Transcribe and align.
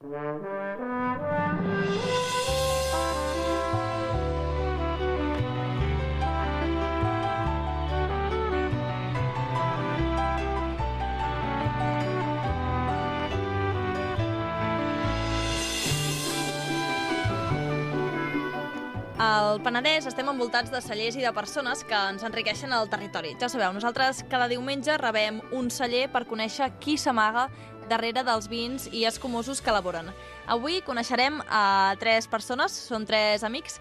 Al 0.00 0.08
Penedès 19.60 20.06
estem 20.08 20.24
envoltats 20.32 20.70
de 20.72 20.80
cellers 20.80 21.18
i 21.18 21.20
de 21.20 21.28
persones 21.36 21.84
que 21.84 21.92
ens 22.08 22.24
enriqueixen 22.24 22.72
el 22.72 22.88
territori. 22.88 23.34
Ja 23.36 23.50
sabeu, 23.52 23.74
nosaltres 23.76 24.24
cada 24.32 24.48
diumenge 24.48 24.96
rebem 24.96 25.42
un 25.52 25.68
celler 25.68 26.06
per 26.08 26.24
conèixer 26.24 26.70
qui 26.80 26.96
s'amaga 26.96 27.50
darrere 27.90 28.22
dels 28.26 28.46
vins 28.50 28.86
i 28.94 29.04
escumosos 29.08 29.60
que 29.60 29.72
elaboren. 29.72 30.12
Avui 30.46 30.80
coneixerem 30.86 31.40
a 31.50 31.96
tres 32.00 32.30
persones, 32.30 32.72
són 32.72 33.06
tres 33.08 33.44
amics, 33.46 33.80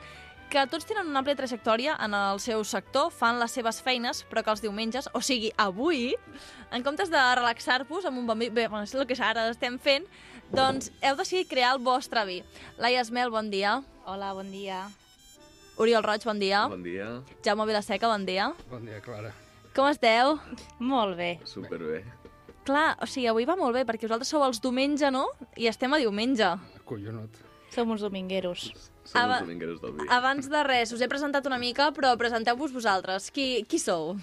que 0.49 0.65
tots 0.65 0.87
tenen 0.89 1.05
una 1.11 1.21
àmplia 1.21 1.37
trajectòria 1.37 1.95
en 2.01 2.15
el 2.17 2.39
seu 2.41 2.63
sector, 2.65 3.11
fan 3.13 3.37
les 3.39 3.53
seves 3.53 3.83
feines, 3.85 4.23
però 4.29 4.41
que 4.43 4.49
els 4.55 4.63
diumenges, 4.65 5.09
o 5.13 5.21
sigui, 5.21 5.51
avui, 5.61 6.15
en 6.73 6.85
comptes 6.85 7.11
de 7.13 7.21
relaxar-vos 7.37 8.07
amb 8.09 8.17
un 8.17 8.25
bon 8.25 8.41
vi, 8.41 8.49
bé, 8.49 8.65
és 8.81 8.95
el 8.97 9.05
que 9.05 9.17
ara 9.21 9.45
estem 9.53 9.77
fent, 9.77 10.07
doncs 10.49 10.89
heu 11.05 11.19
decidit 11.19 11.49
crear 11.51 11.75
el 11.75 11.83
vostre 11.85 12.25
vi. 12.25 12.41
Laia 12.81 13.05
Esmel, 13.05 13.29
bon 13.29 13.53
dia. 13.53 13.77
Hola, 14.09 14.33
bon 14.33 14.49
dia. 14.49 14.87
Oriol 15.77 16.03
Roig, 16.03 16.25
bon 16.25 16.41
dia. 16.41 16.65
Bon 16.67 16.81
dia. 16.83 17.11
Jaume 17.45 17.69
Vilaseca, 17.69 18.09
bon 18.09 18.25
dia. 18.25 18.49
Bon 18.71 18.81
dia, 18.83 18.99
Clara. 19.05 19.35
Com 19.75 19.87
esteu? 19.87 20.39
Molt 20.81 21.15
bé. 21.15 21.35
Superbé. 21.45 22.01
Clar, 22.69 22.89
o 23.01 23.07
sigui, 23.09 23.25
avui 23.31 23.47
va 23.49 23.55
molt 23.57 23.73
bé, 23.73 23.81
perquè 23.87 24.05
vosaltres 24.05 24.29
sou 24.29 24.43
els 24.45 24.59
diumenge, 24.61 25.09
no? 25.11 25.25
I 25.57 25.65
estem 25.71 25.93
a 25.95 25.97
diumenge. 26.01 26.51
Collonut. 26.85 27.39
Som 27.73 27.89
uns 27.93 28.01
domingueros. 28.05 28.67
Som 29.09 29.21
Aba- 29.23 29.39
els 29.39 29.47
domingueros 29.47 29.79
del 29.81 29.95
vi. 29.97 30.05
Abans 30.13 30.49
de 30.49 30.61
res, 30.67 30.91
us 30.93 31.01
he 31.01 31.07
presentat 31.09 31.45
una 31.49 31.57
mica, 31.61 31.89
però 31.93 32.15
presenteu-vos 32.17 32.73
vosaltres. 32.73 33.31
Qui, 33.33 33.63
qui 33.69 33.79
sou? 33.81 34.15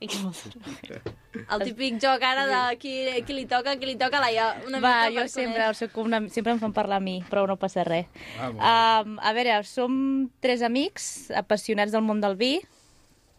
El 0.00 1.62
típic 1.64 1.96
joc 2.02 2.22
ara 2.26 2.44
de 2.50 2.76
qui, 2.80 2.92
qui 3.26 3.32
li 3.36 3.46
toca, 3.48 3.76
qui 3.80 3.86
li 3.88 3.96
toca, 3.98 4.20
Laia. 4.20 4.50
Una 4.66 4.80
Va, 4.82 4.92
mica 5.08 5.22
jo 5.22 5.28
sempre, 5.32 5.70
cognom, 5.94 6.28
sempre 6.32 6.52
em 6.52 6.60
fan 6.60 6.74
parlar 6.76 6.98
a 7.00 7.04
mi, 7.04 7.20
però 7.30 7.46
no 7.48 7.56
passa 7.60 7.84
res. 7.86 8.06
Ah. 8.38 9.02
Um, 9.06 9.16
a 9.22 9.32
veure, 9.36 9.56
som 9.64 9.96
tres 10.44 10.62
amics 10.66 11.30
apassionats 11.34 11.94
del 11.94 12.04
món 12.04 12.20
del 12.20 12.36
vi, 12.36 12.52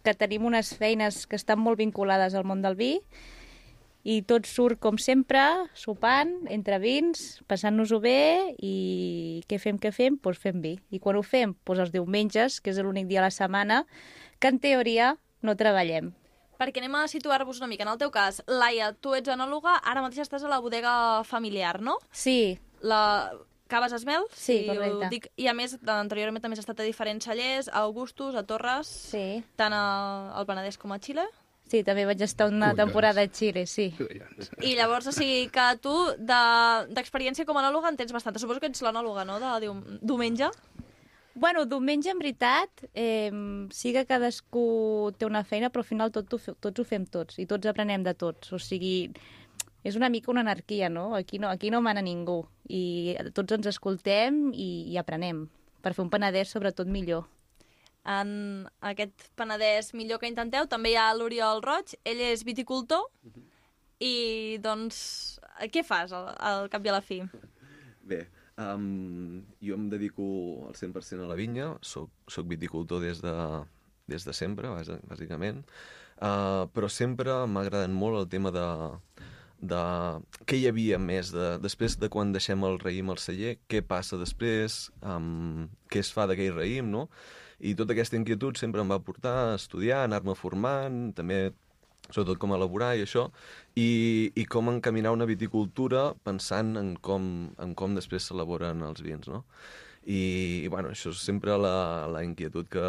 que 0.08 0.16
tenim 0.16 0.46
unes 0.48 0.72
feines 0.80 1.26
que 1.28 1.36
estan 1.36 1.60
molt 1.60 1.82
vinculades 1.82 2.36
al 2.38 2.46
món 2.48 2.62
del 2.64 2.78
vi, 2.80 2.94
i 4.08 4.22
tot 4.24 4.46
surt 4.48 4.80
com 4.80 4.96
sempre, 4.96 5.42
sopant, 5.76 6.30
entre 6.54 6.78
vins, 6.80 7.42
passant-nos-ho 7.52 8.00
bé, 8.00 8.54
i 8.64 9.42
què 9.52 9.60
fem, 9.60 9.76
què 9.76 9.92
fem? 9.92 10.16
Doncs 10.16 10.24
pues 10.24 10.40
fem 10.40 10.62
vi. 10.64 10.78
I 10.96 11.02
quan 11.04 11.20
ho 11.20 11.24
fem? 11.28 11.58
Doncs 11.68 11.84
els 11.84 11.92
diumenges, 11.92 12.62
que 12.64 12.72
és 12.72 12.80
l'únic 12.80 13.10
dia 13.10 13.20
a 13.20 13.26
la 13.26 13.34
setmana, 13.36 13.82
que 14.40 14.54
en 14.54 14.62
teoria 14.64 15.18
no 15.44 15.58
treballem. 15.60 16.14
Perquè 16.58 16.80
anem 16.80 16.96
a 17.02 17.04
situar-vos 17.12 17.60
una 17.60 17.68
mica. 17.68 17.84
En 17.84 17.92
el 17.92 18.00
teu 18.00 18.14
cas, 18.16 18.40
Laia, 18.48 18.94
tu 18.96 19.12
ets 19.18 19.30
anàloga, 19.30 19.76
ara 19.84 20.06
mateix 20.06 20.24
estàs 20.24 20.48
a 20.48 20.54
la 20.54 20.62
bodega 20.64 20.96
familiar, 21.28 21.82
no? 21.84 22.00
Sí, 22.16 22.58
La 22.80 23.34
Caves 23.68 23.94
Esmel? 23.94 24.23
Sí, 24.34 24.64
si 24.64 24.70
ho 24.70 24.76
correcte. 24.76 25.10
Dic, 25.12 25.28
I 25.38 25.48
a 25.48 25.54
més, 25.54 25.78
anteriorment 25.86 26.42
també 26.44 26.56
has 26.58 26.64
estat 26.66 26.80
a 26.80 26.88
diferents 26.88 27.26
cellers, 27.28 27.68
a 27.70 27.84
Augustus, 27.86 28.36
a 28.36 28.44
Torres, 28.48 28.88
sí. 28.88 29.44
tant 29.56 29.73
a, 29.76 29.84
al 30.40 30.48
Penedès 30.50 30.78
com 30.82 30.92
a 30.96 31.00
Xile. 31.00 31.26
Sí, 31.68 31.82
també 31.84 32.06
vaig 32.08 32.22
estar 32.23 32.48
una 32.48 32.70
Collons. 32.72 32.78
temporada 32.80 33.22
a 33.22 33.28
Xile, 33.28 33.66
sí. 33.68 33.90
Collons. 33.98 34.52
I 34.64 34.76
llavors, 34.80 35.08
o 35.08 35.12
sigui, 35.12 35.50
que 35.52 35.66
tu 35.84 35.92
de- 36.18 36.88
d'experiència 36.95 37.44
com 37.45 37.58
a 37.60 37.64
anàloga 37.66 37.90
en 37.92 37.98
tens 38.00 38.14
bastanta. 38.16 38.40
Suposo 38.40 38.62
que 38.64 38.70
ets 38.72 38.82
l'anàloga, 38.82 39.26
no?, 39.28 39.36
de 39.44 39.52
dium 39.66 39.82
diumenge. 40.02 40.48
Bueno, 41.36 41.66
diumenge, 41.70 42.10
en 42.10 42.18
veritat, 42.18 42.70
eh, 42.95 43.30
sí 43.70 43.92
que 43.94 44.05
cadascú 44.10 45.11
té 45.20 45.28
una 45.28 45.44
feina, 45.44 45.70
però 45.70 45.84
al 45.84 45.89
final 45.92 46.10
tot 46.16 46.32
ho, 46.34 46.39
tots 46.58 46.80
ho 46.82 46.86
fem 46.88 47.04
tots, 47.05 47.38
i 47.38 47.45
tots 47.45 47.67
aprenem 47.70 48.02
de 48.08 48.16
tots. 48.17 48.54
O 48.55 48.58
sigui, 48.58 49.11
és 49.83 49.95
una 49.95 50.10
mica 50.10 50.32
una 50.32 50.42
anarquia, 50.42 50.89
no? 50.89 51.15
Aquí 51.15 51.39
no, 51.39 51.49
aquí 51.49 51.70
no 51.71 51.82
mana 51.82 52.02
ningú, 52.02 52.45
i 52.70 53.15
tots 53.33 53.54
ens 53.58 53.67
escoltem 53.67 54.52
i, 54.54 54.88
i 54.92 54.98
aprenem, 54.98 55.45
per 55.82 55.93
fer 55.93 56.04
un 56.05 56.10
penedès 56.14 56.49
sobretot 56.54 56.88
millor. 56.88 57.27
En 58.08 58.30
aquest 58.87 59.27
Penedès 59.36 59.92
millor 59.93 60.21
que 60.21 60.30
intenteu 60.32 60.66
també 60.71 60.93
hi 60.93 60.95
ha 60.95 61.10
l'Oriol 61.14 61.60
Roig, 61.64 61.92
ell 62.08 62.21
és 62.30 62.45
viticultor, 62.48 63.04
i 63.99 64.58
doncs, 64.64 65.39
què 65.73 65.83
fas 65.83 66.14
al, 66.16 66.30
al 66.39 66.70
cap 66.71 66.86
i 66.86 66.92
a 66.92 66.95
la 66.95 67.04
fi? 67.04 67.20
Bé, 68.10 68.21
um, 68.64 69.42
jo 69.60 69.76
em 69.76 69.89
dedico 69.92 70.23
al 70.70 70.77
100% 70.80 71.26
a 71.26 71.27
la 71.27 71.36
vinya, 71.36 71.73
soc, 71.82 72.10
soc 72.32 72.48
viticultor 72.48 73.04
des 73.04 73.20
de, 73.26 73.33
des 74.08 74.23
de 74.23 74.36
sempre, 74.37 74.71
bàs- 74.71 75.02
bàsicament, 75.10 75.66
uh, 76.21 76.64
però 76.71 76.87
sempre 76.87 77.42
m'ha 77.48 77.66
agradat 77.66 77.92
molt 77.92 78.21
el 78.21 78.30
tema 78.32 78.54
de, 78.55 78.64
de 79.60 79.82
què 80.45 80.60
hi 80.60 80.68
havia 80.70 81.00
més, 81.02 81.32
de, 81.34 81.56
després 81.64 81.98
de 81.98 82.10
quan 82.14 82.32
deixem 82.36 82.64
el 82.68 82.78
raïm 82.82 83.10
al 83.10 83.22
celler, 83.22 83.58
què 83.70 83.82
passa 83.82 84.20
després, 84.22 84.88
um, 85.02 85.68
què 85.90 86.04
es 86.04 86.12
fa 86.14 86.28
d'aquell 86.30 86.56
raïm, 86.60 86.92
no? 86.94 87.08
I 87.58 87.73
tota 87.78 87.96
aquesta 87.96 88.17
inquietud 88.20 88.60
sempre 88.60 88.84
em 88.84 88.92
va 88.94 89.02
portar 89.02 89.34
a 89.40 89.56
estudiar, 89.58 90.04
anar-me 90.06 90.36
formant, 90.38 91.08
també 91.17 91.48
sobretot 92.08 92.38
com 92.40 92.54
elaborar 92.56 92.94
i 92.96 93.04
això, 93.04 93.28
i, 93.76 94.32
i 94.36 94.46
com 94.48 94.70
encaminar 94.72 95.12
una 95.16 95.28
viticultura 95.28 96.12
pensant 96.23 96.78
en 96.80 96.96
com, 97.04 97.50
en 97.60 97.73
com 97.76 97.98
després 97.98 98.30
s'elaboren 98.30 98.86
els 98.88 99.04
vins, 99.04 99.28
no? 99.28 99.44
I, 100.08 100.64
i 100.64 100.67
bueno, 100.72 100.94
això 100.94 101.12
és 101.12 101.20
sempre 101.20 101.58
la, 101.60 102.08
la 102.08 102.22
inquietud 102.23 102.70
que, 102.72 102.86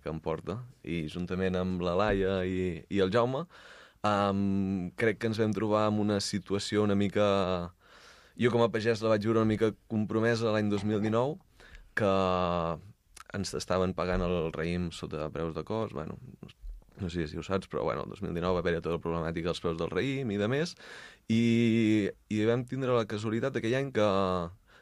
que 0.00 0.08
em 0.08 0.20
porta. 0.24 0.62
I 0.88 1.02
juntament 1.12 1.58
amb 1.60 1.82
la 1.84 1.92
Laia 2.00 2.38
i, 2.48 2.78
i 2.88 3.02
el 3.04 3.12
Jaume, 3.12 3.42
um, 4.04 4.90
crec 5.00 5.18
que 5.20 5.30
ens 5.30 5.40
vam 5.40 5.54
trobar 5.56 5.88
en 5.90 6.02
una 6.04 6.20
situació 6.20 6.84
una 6.84 6.98
mica... 6.98 7.72
Jo 8.34 8.50
com 8.50 8.64
a 8.64 8.70
pagès 8.74 8.98
la 9.02 9.12
vaig 9.12 9.22
veure 9.22 9.38
una 9.44 9.50
mica 9.52 9.70
compromesa 9.86 10.50
l'any 10.50 10.66
2019, 10.72 11.36
que 11.94 12.14
ens 13.34 13.54
estaven 13.54 13.94
pagant 13.94 14.24
el 14.26 14.50
raïm 14.54 14.90
sota 14.94 15.28
preus 15.34 15.54
de 15.54 15.62
cost, 15.66 15.94
bueno, 15.94 16.18
no 17.00 17.10
sé 17.10 17.28
si 17.30 17.38
ho 17.38 17.44
saps, 17.46 17.68
però 17.70 17.84
bueno, 17.86 18.02
el 18.02 18.10
2019 18.10 18.54
va 18.54 18.62
haver 18.62 18.74
tota 18.80 18.96
la 18.96 19.02
problemàtica 19.02 19.50
dels 19.50 19.62
preus 19.62 19.78
del 19.78 19.90
raïm 19.90 20.30
i 20.34 20.38
de 20.38 20.48
més, 20.50 20.74
i, 21.30 22.10
i 22.30 22.44
vam 22.46 22.66
tindre 22.66 22.94
la 22.94 23.06
casualitat 23.10 23.58
aquell 23.58 23.78
any 23.78 23.90
que, 23.94 24.08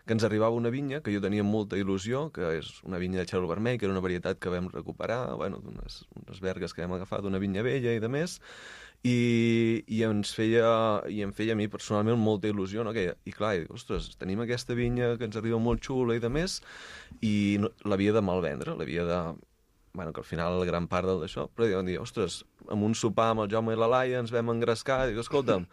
que 0.06 0.16
ens 0.16 0.26
arribava 0.28 0.56
una 0.56 0.72
vinya 0.74 1.00
que 1.04 1.14
jo 1.14 1.22
tenia 1.24 1.44
molta 1.46 1.78
il·lusió, 1.80 2.26
que 2.34 2.56
és 2.58 2.72
una 2.88 3.00
vinya 3.02 3.22
de 3.22 3.28
xarol 3.30 3.48
vermell, 3.50 3.78
que 3.78 3.88
era 3.88 3.94
una 3.94 4.04
varietat 4.04 4.40
que 4.40 4.52
vam 4.52 4.68
recuperar, 4.72 5.22
bueno, 5.40 5.62
unes, 5.64 6.02
unes 6.20 6.40
vergues 6.44 6.74
que 6.74 6.84
vam 6.84 6.96
agafar 6.98 7.22
d'una 7.22 7.40
vinya 7.42 7.64
vella 7.64 7.96
i 7.96 8.02
de 8.02 8.12
més, 8.12 8.40
i, 9.02 9.82
i 9.90 10.02
ens 10.06 10.30
feia, 10.36 10.66
i 11.10 11.22
em 11.26 11.32
feia 11.34 11.56
a 11.56 11.58
mi 11.58 11.68
personalment 11.70 12.20
molta 12.22 12.50
il·lusió, 12.50 12.84
no? 12.86 12.92
que, 12.94 13.08
i 13.26 13.34
clar, 13.34 13.54
i 13.56 13.64
dic, 13.64 13.72
ostres, 13.74 14.12
tenim 14.20 14.44
aquesta 14.44 14.76
vinya 14.78 15.16
que 15.18 15.26
ens 15.26 15.38
arriba 15.38 15.58
molt 15.62 15.82
xula 15.82 16.16
i 16.16 16.22
de 16.22 16.30
més, 16.30 16.60
i 17.20 17.58
no, 17.62 17.72
l'havia 17.88 18.14
de 18.14 18.22
malvendre, 18.24 18.76
l'havia 18.78 19.08
de 19.08 19.22
bueno, 19.92 20.12
que 20.12 20.20
al 20.20 20.24
final 20.24 20.58
la 20.58 20.64
gran 20.64 20.86
part 20.88 21.08
d'això, 21.20 21.48
però 21.52 21.82
dir, 21.84 21.98
ostres, 22.00 22.42
amb 22.70 22.86
un 22.86 22.94
sopar 22.96 23.32
amb 23.32 23.44
el 23.44 23.50
Jaume 23.52 23.74
i 23.74 23.80
la 23.80 23.90
Laia 23.90 24.22
ens 24.22 24.32
vam 24.32 24.54
engrescar, 24.54 25.02
i 25.04 25.12
dic, 25.12 25.20
escolta'm, 25.20 25.66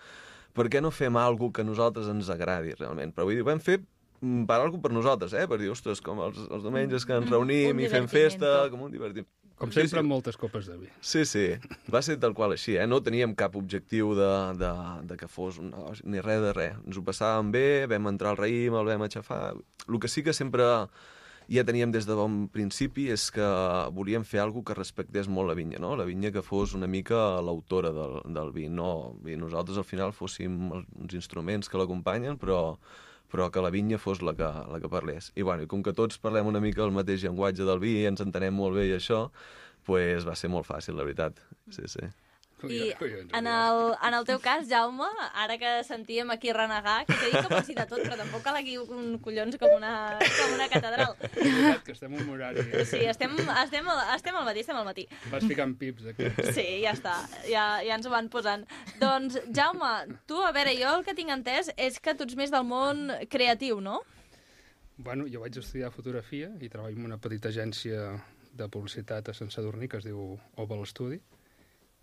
per 0.58 0.68
què 0.68 0.82
no 0.84 0.92
fem 0.92 1.16
alguna 1.16 1.56
que 1.56 1.64
a 1.64 1.68
nosaltres 1.68 2.10
ens 2.12 2.30
agradi 2.34 2.76
realment? 2.76 3.14
Però 3.16 3.28
vull 3.28 3.38
dir, 3.38 3.46
ho 3.46 3.48
vam 3.48 3.62
fer 3.64 3.78
mm, 3.80 4.44
per 4.50 4.58
alguna 4.60 4.84
per 4.84 4.92
nosaltres, 4.92 5.38
eh? 5.38 5.46
Per 5.48 5.62
dir, 5.62 5.70
ostres, 5.72 6.02
com 6.04 6.20
els, 6.26 6.42
els 6.50 6.66
diumenges 6.66 7.08
que 7.08 7.16
ens 7.22 7.32
reunim 7.32 7.78
Un 7.78 7.86
i 7.86 7.88
fem 7.92 8.10
festa, 8.12 8.66
com 8.74 8.84
un 8.90 8.92
divertim. 8.92 9.28
Com 9.60 9.74
Sí, 9.74 9.82
sempre, 9.82 9.98
sí. 9.98 10.00
amb 10.00 10.12
moltes 10.14 10.38
copes 10.40 10.70
de 10.72 10.78
vi. 10.80 10.88
Sí, 11.04 11.26
sí, 11.28 11.46
va 11.92 12.00
ser 12.06 12.16
tal 12.24 12.32
qual 12.34 12.54
així, 12.56 12.78
eh? 12.80 12.88
No 12.88 13.02
teníem 13.04 13.36
cap 13.36 13.58
objectiu 13.60 14.14
de, 14.16 14.30
de, 14.56 14.72
de 15.10 15.18
que 15.20 15.28
fos 15.28 15.60
un 15.60 15.74
negoci, 15.74 16.06
ni 16.08 16.24
res 16.24 16.40
de 16.46 16.54
res. 16.56 16.78
Ens 16.88 16.98
ho 17.00 17.04
passàvem 17.04 17.52
bé, 17.52 17.66
vam 17.92 18.08
entrar 18.14 18.32
al 18.32 18.40
raïm, 18.40 18.78
el 18.80 18.88
vam 18.88 19.04
aixafar... 19.04 19.42
El 19.90 20.00
que 20.00 20.08
sí 20.08 20.24
que 20.24 20.32
sempre 20.38 20.64
ja 21.50 21.64
teníem 21.66 21.92
des 21.92 22.06
de 22.06 22.16
bon 22.16 22.46
principi 22.54 23.08
és 23.12 23.26
que 23.34 23.50
volíem 23.98 24.24
fer 24.24 24.40
alguna 24.44 24.70
que 24.70 24.78
respectés 24.78 25.28
molt 25.28 25.50
la 25.50 25.58
vinya, 25.58 25.80
no? 25.82 25.96
La 25.98 26.06
vinya 26.08 26.32
que 26.32 26.44
fos 26.46 26.76
una 26.78 26.88
mica 26.88 27.42
l'autora 27.42 27.92
del, 27.92 28.20
del 28.32 28.52
vi, 28.56 28.70
no... 28.70 29.18
I 29.28 29.36
nosaltres 29.36 29.82
al 29.82 29.88
final 29.88 30.14
fóssim 30.16 30.70
uns 30.72 31.16
instruments 31.18 31.68
que 31.68 31.82
l'acompanyen, 31.82 32.38
però, 32.38 32.78
però 33.34 33.50
que 33.50 33.64
la 33.66 33.74
vinya 33.74 33.98
fos 33.98 34.22
la 34.22 34.36
que, 34.38 34.46
la 34.46 34.80
que 34.80 34.94
parlés. 34.94 35.32
I, 35.36 35.42
bueno, 35.42 35.66
i 35.66 35.70
com 35.70 35.82
que 35.82 35.96
tots 35.98 36.22
parlem 36.22 36.48
una 36.48 36.62
mica 36.62 36.86
el 36.86 36.94
mateix 36.94 37.26
llenguatge 37.26 37.66
del 37.66 37.82
vi 37.82 38.04
ens 38.06 38.22
entenem 38.22 38.54
molt 38.54 38.78
bé 38.78 38.86
i 38.92 38.94
això, 39.00 39.26
pues 39.86 40.26
va 40.28 40.36
ser 40.36 40.50
molt 40.50 40.68
fàcil, 40.68 40.96
la 40.98 41.04
veritat. 41.08 41.40
Sí, 41.72 41.88
sí. 41.88 42.10
I 42.68 42.90
en 43.32 43.48
el, 43.48 43.78
en 44.04 44.16
el 44.18 44.26
teu 44.28 44.36
cas, 44.44 44.66
Jaume, 44.68 45.06
ara 45.32 45.56
que 45.58 45.70
sentíem 45.88 46.28
aquí 46.34 46.52
renegar, 46.52 47.06
que 47.08 47.16
t'he 47.16 47.30
dit 47.32 47.38
que 47.40 47.48
pots 47.48 47.70
dir 47.70 47.76
de 47.78 47.86
tot, 47.88 48.02
però 48.04 48.18
tampoc 48.20 48.42
cal 48.44 48.58
aquí 48.60 48.74
un 48.82 49.14
collons 49.24 49.56
com 49.62 49.72
una, 49.78 49.92
com 50.20 50.56
una 50.58 50.68
catedral. 50.68 51.14
És 51.40 51.86
que 51.88 51.94
estem 51.96 52.18
un 52.20 52.28
horari... 52.34 52.66
Eh? 52.68 52.84
Sí, 52.84 53.00
estem, 53.08 53.38
estem, 53.64 53.88
al- 53.88 54.02
estem 54.18 54.36
al 54.36 54.44
matí, 54.44 54.60
estem 54.66 54.76
al 54.76 54.84
matí. 54.90 55.06
Vas 55.32 55.48
ficant 55.48 55.78
pips 55.80 56.10
aquí. 56.12 56.28
Sí, 56.52 56.66
ja 56.84 56.92
està, 56.98 57.14
ja, 57.48 57.64
ja 57.88 57.96
ens 57.96 58.10
ho 58.10 58.12
van 58.12 58.28
posant. 58.34 58.68
Doncs, 59.00 59.40
Jaume, 59.56 59.94
tu, 60.28 60.42
a 60.44 60.52
veure, 60.52 60.74
jo 60.82 60.98
el 60.98 61.06
que 61.08 61.16
tinc 61.16 61.32
entès 61.38 61.72
és 61.80 62.02
que 62.04 62.12
tu 62.20 62.28
ets 62.28 62.36
més 62.36 62.52
del 62.52 62.68
món 62.68 63.08
creatiu, 63.32 63.80
no? 63.80 64.02
Bueno, 65.00 65.30
jo 65.32 65.46
vaig 65.46 65.56
estudiar 65.64 65.94
fotografia 65.96 66.52
i 66.60 66.68
treballo 66.68 67.00
en 67.00 67.08
una 67.08 67.22
petita 67.24 67.48
agència 67.56 68.18
de 68.62 68.70
publicitat 68.72 69.30
a 69.30 69.34
Sant 69.38 69.52
Sadurní 69.54 69.88
que 69.90 69.98
es 70.02 70.06
diu 70.08 70.38
Oval 70.62 70.86
Study 70.88 71.20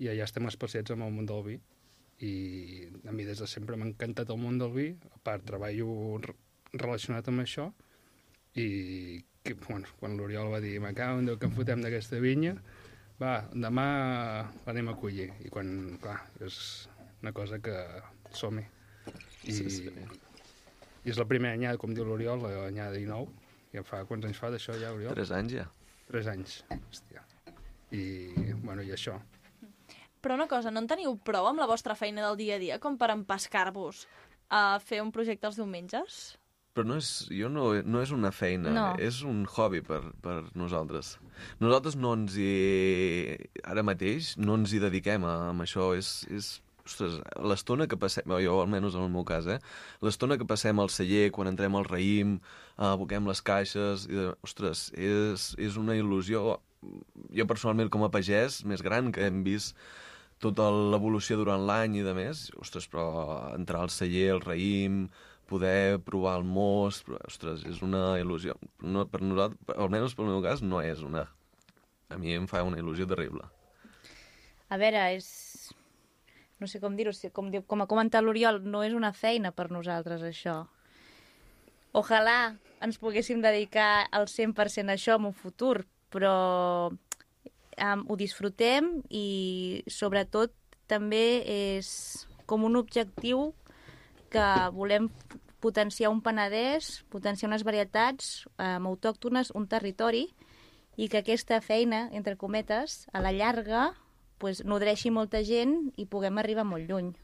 i 0.03 0.09
allà 0.13 0.25
estem 0.27 0.47
especiats 0.49 0.93
amb 0.93 1.07
el 1.07 1.13
món 1.15 1.27
del 1.29 1.43
vi 1.47 1.57
i 2.27 2.33
a 3.09 3.13
mi 3.13 3.25
des 3.29 3.39
de 3.43 3.47
sempre 3.49 3.77
m'ha 3.77 3.87
encantat 3.91 4.31
el 4.33 4.41
món 4.41 4.59
del 4.61 4.73
vi 4.73 4.89
a 5.13 5.19
part 5.23 5.45
treballo 5.49 6.17
re- 6.25 6.35
relacionat 6.73 7.29
amb 7.29 7.45
això 7.45 7.71
i 8.57 9.23
que, 9.45 9.55
bueno, 9.69 9.87
quan 10.01 10.17
l'Oriol 10.17 10.49
va 10.53 10.61
dir 10.65 10.79
en 10.83 11.27
Déu 11.29 11.37
que 11.39 11.47
em 11.47 11.53
fotem 11.55 11.83
d'aquesta 11.85 12.19
vinya 12.21 12.55
va, 13.21 13.49
demà 13.53 13.87
l'anem 14.67 14.89
a 14.89 14.97
collir 14.97 15.31
i 15.45 15.49
quan, 15.53 15.99
clar, 16.03 16.19
és 16.41 16.89
una 17.23 17.33
cosa 17.33 17.59
que 17.61 17.75
som-hi 18.33 18.65
i, 19.45 19.53
Sí, 19.53 19.71
sí. 19.71 19.91
i 21.05 21.11
és 21.13 21.19
la 21.21 21.25
primera 21.29 21.55
anyada, 21.55 21.79
com 21.79 21.93
diu 21.95 22.05
l'Oriol, 22.05 22.41
l'anyada 22.43 22.97
19 22.97 23.29
i 23.73 23.79
em 23.79 23.85
fa, 23.87 24.01
quants 24.09 24.25
anys 24.27 24.41
fa 24.41 24.51
d'això 24.51 24.75
ja, 24.81 24.91
Oriol? 24.97 25.15
Tres 25.15 25.31
anys 25.37 25.53
ja. 25.61 25.67
Tres 26.07 26.29
anys, 26.31 26.61
hòstia. 26.71 27.25
I, 27.95 28.03
bueno, 28.63 28.83
i 28.83 28.93
això. 28.95 29.17
Però 30.23 30.35
una 30.35 30.49
cosa, 30.51 30.71
no 30.75 30.81
en 30.83 30.89
teniu 30.91 31.15
prou 31.23 31.47
amb 31.51 31.61
la 31.63 31.69
vostra 31.71 31.95
feina 31.99 32.25
del 32.27 32.39
dia 32.41 32.57
a 32.57 32.63
dia 32.63 32.79
com 32.83 32.97
per 32.99 33.13
empescar-vos 33.15 34.07
a 34.51 34.79
fer 34.83 35.01
un 35.03 35.13
projecte 35.15 35.47
els 35.51 35.59
diumenges? 35.59 36.37
Però 36.77 36.85
no 36.85 36.99
és, 37.01 37.09
jo 37.33 37.49
no, 37.49 37.71
no 37.89 38.03
és 38.05 38.11
una 38.13 38.31
feina, 38.37 38.71
No. 38.75 38.87
és 39.01 39.23
un 39.25 39.47
hobby 39.49 39.81
per, 39.81 40.03
per 40.23 40.43
nosaltres. 40.59 41.15
Nosaltres 41.63 41.97
no 41.97 42.13
ens 42.19 42.37
hi... 42.37 42.51
Ara 43.65 43.83
mateix 43.87 44.35
no 44.37 44.59
ens 44.61 44.75
hi 44.77 44.83
dediquem 44.83 45.25
a, 45.25 45.37
a 45.49 45.55
això. 45.65 45.93
És, 45.97 46.27
és, 46.29 46.51
ostres, 46.87 47.19
l'estona 47.51 47.89
que 47.91 47.99
passem, 48.01 48.31
jo 48.43 48.57
almenys 48.63 48.97
en 48.97 49.05
el 49.07 49.13
meu 49.13 49.27
cas, 49.29 49.49
eh? 49.51 49.59
l'estona 50.07 50.39
que 50.41 50.49
passem 50.49 50.81
al 50.81 50.93
celler, 50.95 51.29
quan 51.35 51.51
entrem 51.51 51.77
al 51.77 51.87
raïm, 51.89 52.39
eh, 52.39 52.89
aboquem 52.93 53.29
les 53.29 53.43
caixes, 53.45 54.07
i, 54.11 54.31
ostres, 54.47 54.89
és, 54.97 55.53
és 55.59 55.79
una 55.81 55.99
il·lusió. 55.99 56.59
Jo 57.35 57.47
personalment 57.51 57.91
com 57.91 58.05
a 58.07 58.13
pagès, 58.15 58.63
més 58.69 58.85
gran, 58.87 59.11
que 59.13 59.27
hem 59.27 59.43
vist 59.47 59.75
tota 60.43 60.69
l'evolució 60.71 61.39
durant 61.41 61.65
l'any 61.67 61.97
i 62.01 62.05
de 62.05 62.13
més, 62.17 62.51
ostres, 62.61 62.87
però 62.93 63.07
entrar 63.57 63.83
al 63.83 63.93
celler, 63.93 64.29
al 64.35 64.45
raïm, 64.45 65.07
poder 65.47 65.99
provar 66.05 66.37
el 66.41 66.45
mos, 66.45 67.01
però, 67.07 67.21
ostres, 67.27 67.65
és 67.71 67.83
una 67.87 68.17
il·lusió. 68.21 68.57
No, 68.83 69.07
per 69.09 69.23
nosaltres, 69.23 69.77
almenys 69.79 70.17
pel 70.19 70.31
meu 70.33 70.43
cas, 70.45 70.63
no 70.63 70.83
és 70.85 71.03
una... 71.07 71.27
A 72.07 72.19
mi 72.23 72.37
em 72.37 72.45
fa 72.47 72.63
una 72.63 72.79
il·lusió 72.79 73.07
terrible. 73.11 73.47
A 74.71 74.79
veure, 74.79 75.03
és... 75.17 75.73
No 76.61 76.69
sé 76.71 76.81
com 76.81 76.97
dir-ho, 76.97 77.13
com, 77.37 77.51
com 77.69 77.83
ha 77.83 77.89
comentat 77.91 78.25
l'Oriol, 78.25 78.63
no 78.65 78.83
és 78.87 78.95
una 78.97 79.13
feina 79.13 79.53
per 79.53 79.69
nosaltres, 79.71 80.23
això. 80.25 80.63
Ojalà 81.97 82.55
ens 82.85 82.99
poguéssim 83.01 83.43
dedicar 83.45 84.07
al 84.13 84.29
100% 84.29 84.93
a 84.93 84.97
això 84.97 85.17
en 85.17 85.29
un 85.31 85.37
futur, 85.37 85.85
però 86.13 86.37
um, 86.93 88.05
ho 88.09 88.17
disfrutem 88.17 88.91
i 89.11 89.83
sobretot 89.89 90.55
també 90.89 91.43
és 91.51 91.89
com 92.47 92.65
un 92.65 92.77
objectiu 92.79 93.51
que 94.31 94.47
volem 94.77 95.11
potenciar 95.61 96.13
un 96.13 96.21
Penedès, 96.23 97.03
potenciar 97.11 97.51
unes 97.51 97.65
varietats 97.67 98.47
um, 98.57 98.87
autòctones, 98.93 99.53
un 99.57 99.67
territori, 99.67 100.29
i 100.97 101.09
que 101.13 101.21
aquesta 101.21 101.61
feina, 101.61 102.07
entre 102.17 102.37
cometes, 102.41 103.05
a 103.13 103.21
la 103.21 103.33
llarga, 103.33 103.91
pues, 104.39 104.65
nodreixi 104.65 105.11
molta 105.11 105.43
gent 105.45 105.79
i 105.97 106.07
puguem 106.07 106.39
arribar 106.39 106.67
molt 106.69 106.89
lluny. 106.91 107.15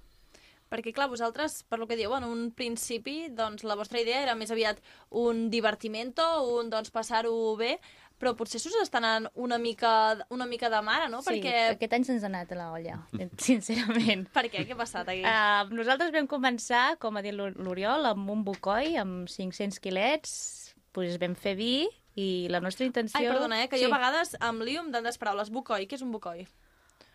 Perquè, 0.72 0.94
clar, 0.96 1.10
vosaltres, 1.12 1.58
per 1.68 1.76
lo 1.76 1.86
que 1.86 1.98
dieu, 2.00 2.14
en 2.16 2.24
un 2.24 2.46
principi, 2.56 3.26
doncs, 3.28 3.60
la 3.68 3.76
vostra 3.76 4.00
idea 4.00 4.22
era 4.24 4.36
més 4.38 4.50
aviat 4.54 4.78
un 5.20 5.50
divertimento, 5.52 6.24
un, 6.48 6.70
doncs, 6.72 6.88
passar-ho 6.94 7.34
bé, 7.60 7.74
però 8.22 8.32
potser 8.38 8.60
s'us 8.62 8.78
està 8.80 9.00
anant 9.02 9.26
una 9.34 9.58
mica, 9.60 10.14
una 10.32 10.46
mica 10.48 10.70
de 10.72 10.80
mare, 10.86 11.10
no? 11.12 11.20
Sí, 11.20 11.28
Perquè... 11.28 11.54
aquest 11.74 11.96
any 11.98 12.06
se'ns 12.08 12.24
ha 12.24 12.30
anat 12.30 12.54
a 12.54 12.58
la 12.60 12.70
olla, 12.72 13.00
sincerament. 13.48 14.24
Per 14.32 14.46
què? 14.46 14.64
Què 14.64 14.72
ha 14.72 14.78
passat 14.78 15.10
aquí? 15.12 15.24
Uh, 15.26 15.74
nosaltres 15.76 16.14
vam 16.14 16.30
començar, 16.30 16.84
com 17.02 17.18
ha 17.18 17.24
dit 17.26 17.36
l'Or- 17.36 17.58
l'Oriol, 17.60 18.08
amb 18.14 18.32
un 18.32 18.46
bocoi, 18.46 18.94
amb 19.02 19.28
500 19.28 19.82
quilets, 19.82 20.32
pues 20.96 21.18
vam 21.20 21.36
fer 21.36 21.56
vi 21.58 21.74
i 22.16 22.28
la 22.52 22.62
nostra 22.64 22.86
intenció... 22.86 23.20
Ai, 23.20 23.28
perdona, 23.28 23.62
eh, 23.64 23.68
que 23.68 23.76
sí. 23.76 23.84
jo 23.84 23.92
a 23.92 23.96
vegades 23.98 24.36
em 24.40 24.64
lio 24.64 24.86
amb 24.86 24.94
tantes 24.94 25.18
paraules. 25.20 25.52
Bocoi, 25.52 25.88
què 25.90 25.98
és 25.98 26.04
un 26.04 26.12
bocoi? 26.14 26.46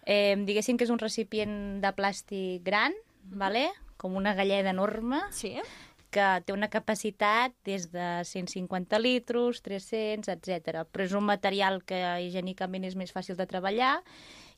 Eh, 0.07 0.37
diguéssim 0.47 0.79
que 0.79 0.87
és 0.87 0.93
un 0.93 1.01
recipient 1.01 1.81
de 1.83 1.91
plàstic 1.97 2.63
gran, 2.63 2.95
vale? 3.27 3.67
com 3.97 4.15
una 4.15 4.35
galleda 4.37 4.69
enorme, 4.69 5.19
Sí? 5.33 5.57
que 6.09 6.25
té 6.45 6.53
una 6.53 6.69
capacitat 6.71 7.51
des 7.67 7.89
de 7.91 8.23
150 8.23 8.97
litros, 8.99 9.59
300, 9.61 10.29
etc. 10.31 10.85
Però 10.87 11.03
és 11.03 11.11
un 11.17 11.25
material 11.27 11.81
que 11.83 11.99
higiènicament 12.23 12.85
és 12.87 12.95
més 12.95 13.11
fàcil 13.11 13.35
de 13.35 13.45
treballar 13.49 13.97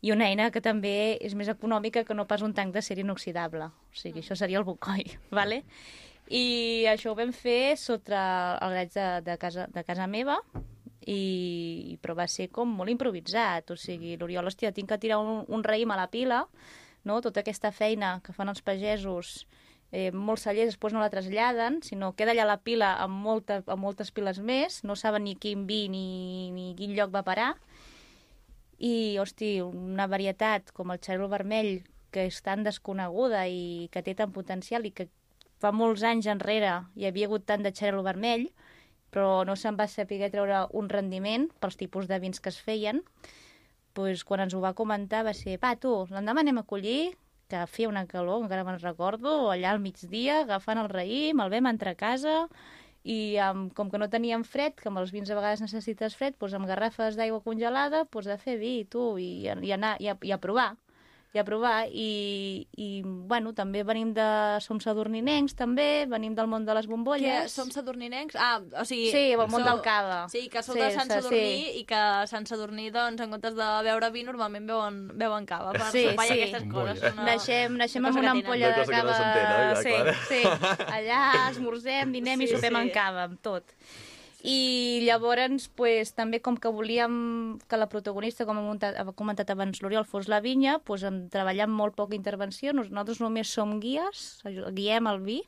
i 0.06 0.14
una 0.14 0.30
eina 0.30 0.52
que 0.52 0.62
també 0.62 1.18
és 1.26 1.34
més 1.36 1.50
econòmica 1.50 2.06
que 2.06 2.14
no 2.14 2.28
pas 2.30 2.44
un 2.46 2.54
tanc 2.54 2.76
d'acer 2.76 3.00
inoxidable. 3.02 3.72
O 3.72 3.98
sigui, 3.98 4.22
això 4.22 4.38
seria 4.38 4.62
el 4.62 4.68
bocoi, 4.68 5.08
¿vale? 5.32 5.64
I 6.30 6.86
això 6.92 7.12
ho 7.12 7.18
vam 7.18 7.34
fer 7.34 7.74
sota 7.82 8.60
el 8.62 8.76
graig 8.76 8.94
de, 8.94 9.08
de, 9.26 9.38
casa, 9.42 9.66
de 9.74 9.84
casa 9.84 10.06
meva, 10.06 10.38
i, 11.08 11.98
però 12.02 12.16
va 12.18 12.28
ser 12.28 12.50
com 12.52 12.72
molt 12.76 12.92
improvisat. 12.92 13.72
O 13.72 13.78
sigui, 13.80 14.16
l'Oriol, 14.20 14.50
hòstia, 14.50 14.74
tinc 14.76 14.90
que 14.92 15.00
tirar 15.02 15.20
un, 15.24 15.44
un 15.48 15.64
raïm 15.64 15.92
a 15.92 16.00
la 16.00 16.10
pila, 16.12 16.46
no? 17.04 17.22
tota 17.22 17.44
aquesta 17.44 17.72
feina 17.72 18.20
que 18.26 18.36
fan 18.36 18.52
els 18.52 18.62
pagesos, 18.66 19.46
eh, 19.92 20.10
molts 20.12 20.46
cellers 20.48 20.74
després 20.74 20.94
no 20.94 21.04
la 21.04 21.12
traslladen, 21.14 21.82
sinó 21.86 22.14
queda 22.16 22.36
allà 22.36 22.48
la 22.50 22.60
pila 22.64 22.96
amb, 23.04 23.22
molta, 23.26 23.62
amb 23.66 23.84
moltes 23.84 24.12
piles 24.12 24.40
més, 24.40 24.84
no 24.84 24.98
saben 25.00 25.26
ni 25.26 25.36
quin 25.36 25.66
vi 25.70 25.88
ni, 25.90 26.52
ni 26.56 26.74
quin 26.78 26.96
lloc 26.98 27.14
va 27.16 27.26
parar, 27.26 27.54
i, 28.80 29.18
hosti, 29.20 29.60
una 29.62 30.08
varietat 30.08 30.72
com 30.72 30.92
el 30.94 31.02
xarol 31.04 31.32
vermell, 31.32 31.82
que 32.14 32.26
és 32.30 32.40
tan 32.42 32.64
desconeguda 32.66 33.44
i 33.52 33.90
que 33.94 34.02
té 34.02 34.16
tant 34.18 34.32
potencial 34.34 34.86
i 34.88 34.94
que 34.96 35.10
fa 35.62 35.74
molts 35.76 36.06
anys 36.08 36.30
enrere 36.32 36.72
hi 36.96 37.06
havia 37.06 37.28
hagut 37.28 37.46
tant 37.46 37.66
de 37.66 37.74
xarol 37.76 38.06
vermell, 38.08 38.48
però 39.14 39.44
no 39.46 39.56
se'n 39.58 39.78
va 39.80 39.88
saber 39.88 40.30
treure 40.34 40.66
un 40.78 40.90
rendiment 40.90 41.48
pels 41.60 41.78
tipus 41.80 42.08
de 42.10 42.20
vins 42.20 42.40
que 42.40 42.52
es 42.54 42.60
feien, 42.62 43.02
pues, 43.94 44.24
quan 44.24 44.44
ens 44.46 44.54
ho 44.54 44.62
va 44.64 44.76
comentar 44.78 45.24
va 45.28 45.34
ser, 45.34 45.58
va, 45.62 45.76
tu, 45.76 45.94
l'endemà 46.14 46.46
anem 46.46 46.62
a 46.62 46.68
collir, 46.68 47.16
que 47.50 47.64
feia 47.68 47.90
una 47.90 48.06
calor, 48.08 48.44
encara 48.44 48.66
me'n 48.68 48.78
recordo, 48.84 49.50
allà 49.50 49.74
al 49.74 49.82
migdia, 49.82 50.44
agafant 50.44 50.82
el 50.84 50.92
raïm, 50.92 51.42
el 51.42 51.50
vam 51.56 51.72
entrar 51.72 51.96
a 51.96 52.00
casa, 52.00 52.36
i 53.04 53.40
um, 53.42 53.70
com 53.74 53.90
que 53.90 53.98
no 53.98 54.10
teníem 54.12 54.44
fred, 54.46 54.76
que 54.78 54.90
amb 54.92 55.02
els 55.02 55.14
vins 55.16 55.32
a 55.32 55.38
vegades 55.38 55.64
necessites 55.64 56.18
fred, 56.20 56.38
doncs 56.38 56.54
amb 56.58 56.70
garrafes 56.70 57.18
d'aigua 57.18 57.42
congelada, 57.42 58.04
doncs 58.12 58.30
a 58.30 58.38
fer 58.38 58.60
vi, 58.62 58.84
tu, 58.86 59.16
i, 59.18 59.48
i 59.50 59.74
anar, 59.74 59.96
i 60.04 60.12
a, 60.12 60.18
i 60.22 60.36
a 60.36 60.38
provar 60.38 60.76
i 61.32 61.38
a 61.38 61.44
provar, 61.46 61.86
i, 61.94 62.66
i 62.82 63.04
bueno, 63.06 63.52
també 63.54 63.84
venim 63.86 64.16
de... 64.18 64.24
som 64.66 64.80
sadurninencs, 64.82 65.54
també, 65.54 66.08
venim 66.10 66.34
del 66.34 66.48
món 66.50 66.66
de 66.66 66.74
les 66.74 66.88
Què? 66.88 66.90
bombolles. 66.90 67.54
Som 67.54 67.70
sadurninencs? 67.70 68.34
Ah, 68.42 68.56
o 68.82 68.86
sigui... 68.90 69.12
Sí, 69.14 69.22
el 69.36 69.44
món 69.44 69.62
sou- 69.62 69.68
del 69.68 69.84
cava. 69.86 70.24
Sí, 70.34 70.48
que 70.50 70.64
sou 70.66 70.74
Sí, 70.74 70.82
de 70.82 70.90
Sant 70.96 71.06
sí, 71.06 71.20
Sadurní 71.20 71.44
sí. 71.60 71.78
i 71.82 71.86
que 71.86 72.02
Sant 72.34 72.50
Sadurní, 72.50 72.88
doncs, 72.96 73.22
en 73.22 73.30
comptes 73.38 73.54
de 73.60 73.70
beure 73.86 74.10
vi, 74.16 74.26
normalment 74.26 74.66
beuen, 74.66 75.00
beuen 75.22 75.46
cava 75.46 75.76
per 75.78 75.92
Sí, 75.94 76.08
sopar 76.10 76.26
i 76.26 76.34
sí. 76.34 76.40
aquestes 76.42 76.68
coses. 76.74 77.06
Una... 77.14 77.30
Naixem, 77.30 77.78
naixem 77.78 78.02
una 78.10 78.10
amb 78.16 78.24
una 78.26 78.34
ampolla 78.34 78.74
de 78.74 78.90
cava... 78.90 79.22
sí, 79.86 79.94
clar. 79.94 80.16
sí. 80.34 80.42
Allà 80.90 81.22
esmorzem, 81.52 82.12
dinem 82.18 82.42
i 82.42 82.50
Sí, 82.50 82.56
sopem 82.58 82.74
sí. 82.74 82.86
en 82.88 82.94
cava, 82.98 83.30
amb 83.30 83.38
tot. 83.46 83.78
I 84.42 85.02
llavors, 85.04 85.68
pues, 85.76 86.14
també 86.16 86.40
com 86.40 86.56
que 86.56 86.70
volíem 86.72 87.58
que 87.68 87.76
la 87.78 87.90
protagonista, 87.92 88.46
com 88.48 88.56
ha 88.58 88.62
comentat, 88.64 88.96
ha 88.96 89.12
comentat 89.12 89.50
abans 89.52 89.82
l'Oriol, 89.84 90.06
fos 90.08 90.30
la 90.32 90.40
vinya, 90.40 90.78
pues, 90.80 91.04
hem 91.04 91.26
treballat 91.30 91.68
amb 91.68 91.76
molt 91.76 91.96
poca 91.98 92.16
intervenció. 92.16 92.72
Nos- 92.74 92.90
Nosaltres 92.90 93.20
només 93.20 93.52
som 93.52 93.80
guies, 93.82 94.42
guiem 94.72 95.08
el 95.12 95.20
vi, 95.20 95.42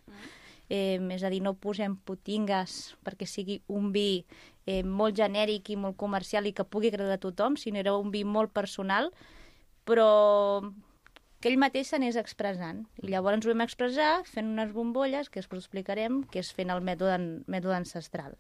eh, 0.69 0.99
és 1.09 1.23
a 1.23 1.29
dir, 1.29 1.41
no 1.41 1.53
posem 1.53 1.95
putingues 1.95 2.95
perquè 3.03 3.25
sigui 3.25 3.61
un 3.67 3.91
vi 3.93 4.25
eh, 4.67 4.83
molt 4.83 5.15
genèric 5.15 5.69
i 5.69 5.75
molt 5.75 5.95
comercial 5.97 6.45
i 6.47 6.53
que 6.53 6.63
pugui 6.65 6.87
agradar 6.91 7.13
a 7.15 7.17
tothom, 7.17 7.55
sinó 7.57 7.79
era 7.79 7.95
un 7.97 8.11
vi 8.11 8.23
molt 8.25 8.51
personal, 8.51 9.11
però 9.85 10.61
que 11.41 11.49
ell 11.49 11.57
mateix 11.57 11.87
s'anés 11.89 12.15
expressant. 12.15 12.85
I 13.01 13.07
llavors 13.07 13.35
ens 13.39 13.45
ho 13.47 13.49
vam 13.49 13.61
expressar 13.65 14.23
fent 14.25 14.51
unes 14.51 14.71
bombolles, 14.73 15.29
que 15.29 15.39
després 15.39 15.63
ho 15.63 15.65
explicarem, 15.65 16.23
que 16.29 16.39
és 16.39 16.51
fent 16.53 16.69
el 16.69 16.81
mètode, 16.85 17.17
mètode 17.47 17.73
ancestral. 17.75 18.35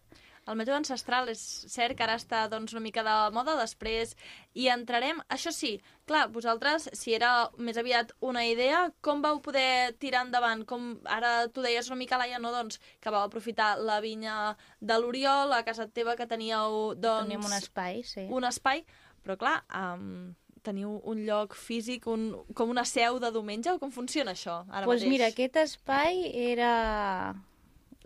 El 0.49 0.57
mètode 0.57 0.79
ancestral 0.79 1.29
és 1.29 1.41
cert 1.69 1.93
que 1.97 2.05
ara 2.05 2.15
està 2.17 2.47
doncs, 2.49 2.73
una 2.73 2.81
mica 2.81 3.03
de 3.05 3.13
moda, 3.35 3.53
després 3.59 4.15
hi 4.57 4.67
entrarem. 4.73 5.21
Això 5.29 5.53
sí, 5.53 5.75
clar, 6.09 6.25
vosaltres, 6.33 6.89
si 6.97 7.13
era 7.13 7.49
més 7.61 7.77
aviat 7.77 8.15
una 8.25 8.43
idea, 8.49 8.87
com 9.05 9.21
vau 9.21 9.41
poder 9.45 9.93
tirar 10.01 10.25
endavant? 10.25 10.65
Com 10.65 10.95
ara 11.05 11.47
tu 11.53 11.61
deies 11.61 11.91
una 11.91 11.99
mica, 12.01 12.17
Laia, 12.17 12.41
no, 12.41 12.53
doncs, 12.55 12.81
que 12.99 13.13
vau 13.13 13.21
aprofitar 13.27 13.75
la 13.79 13.99
vinya 14.01 14.55
de 14.81 14.97
l'Oriol, 14.97 15.53
a 15.53 15.61
casa 15.67 15.87
teva 15.87 16.17
que 16.17 16.27
teníeu 16.27 16.95
doncs, 16.97 17.29
Tenim 17.29 17.45
un 17.45 17.57
espai, 17.59 18.01
sí. 18.07 18.25
un 18.33 18.49
espai, 18.49 18.81
però 19.21 19.37
clar, 19.37 19.59
um, 19.77 20.33
teniu 20.65 20.97
un 21.09 21.21
lloc 21.25 21.53
físic, 21.57 22.07
un, 22.09 22.31
com 22.57 22.73
una 22.73 22.85
seu 22.85 23.21
de 23.21 23.31
diumenge, 23.33 23.73
o 23.73 23.81
com 23.81 23.93
funciona 23.93 24.33
això 24.33 24.61
ara 24.69 24.85
Doncs 24.85 25.05
mateix? 25.05 25.09
mira, 25.13 25.29
aquest 25.33 25.61
espai 25.67 26.25
era... 26.49 26.73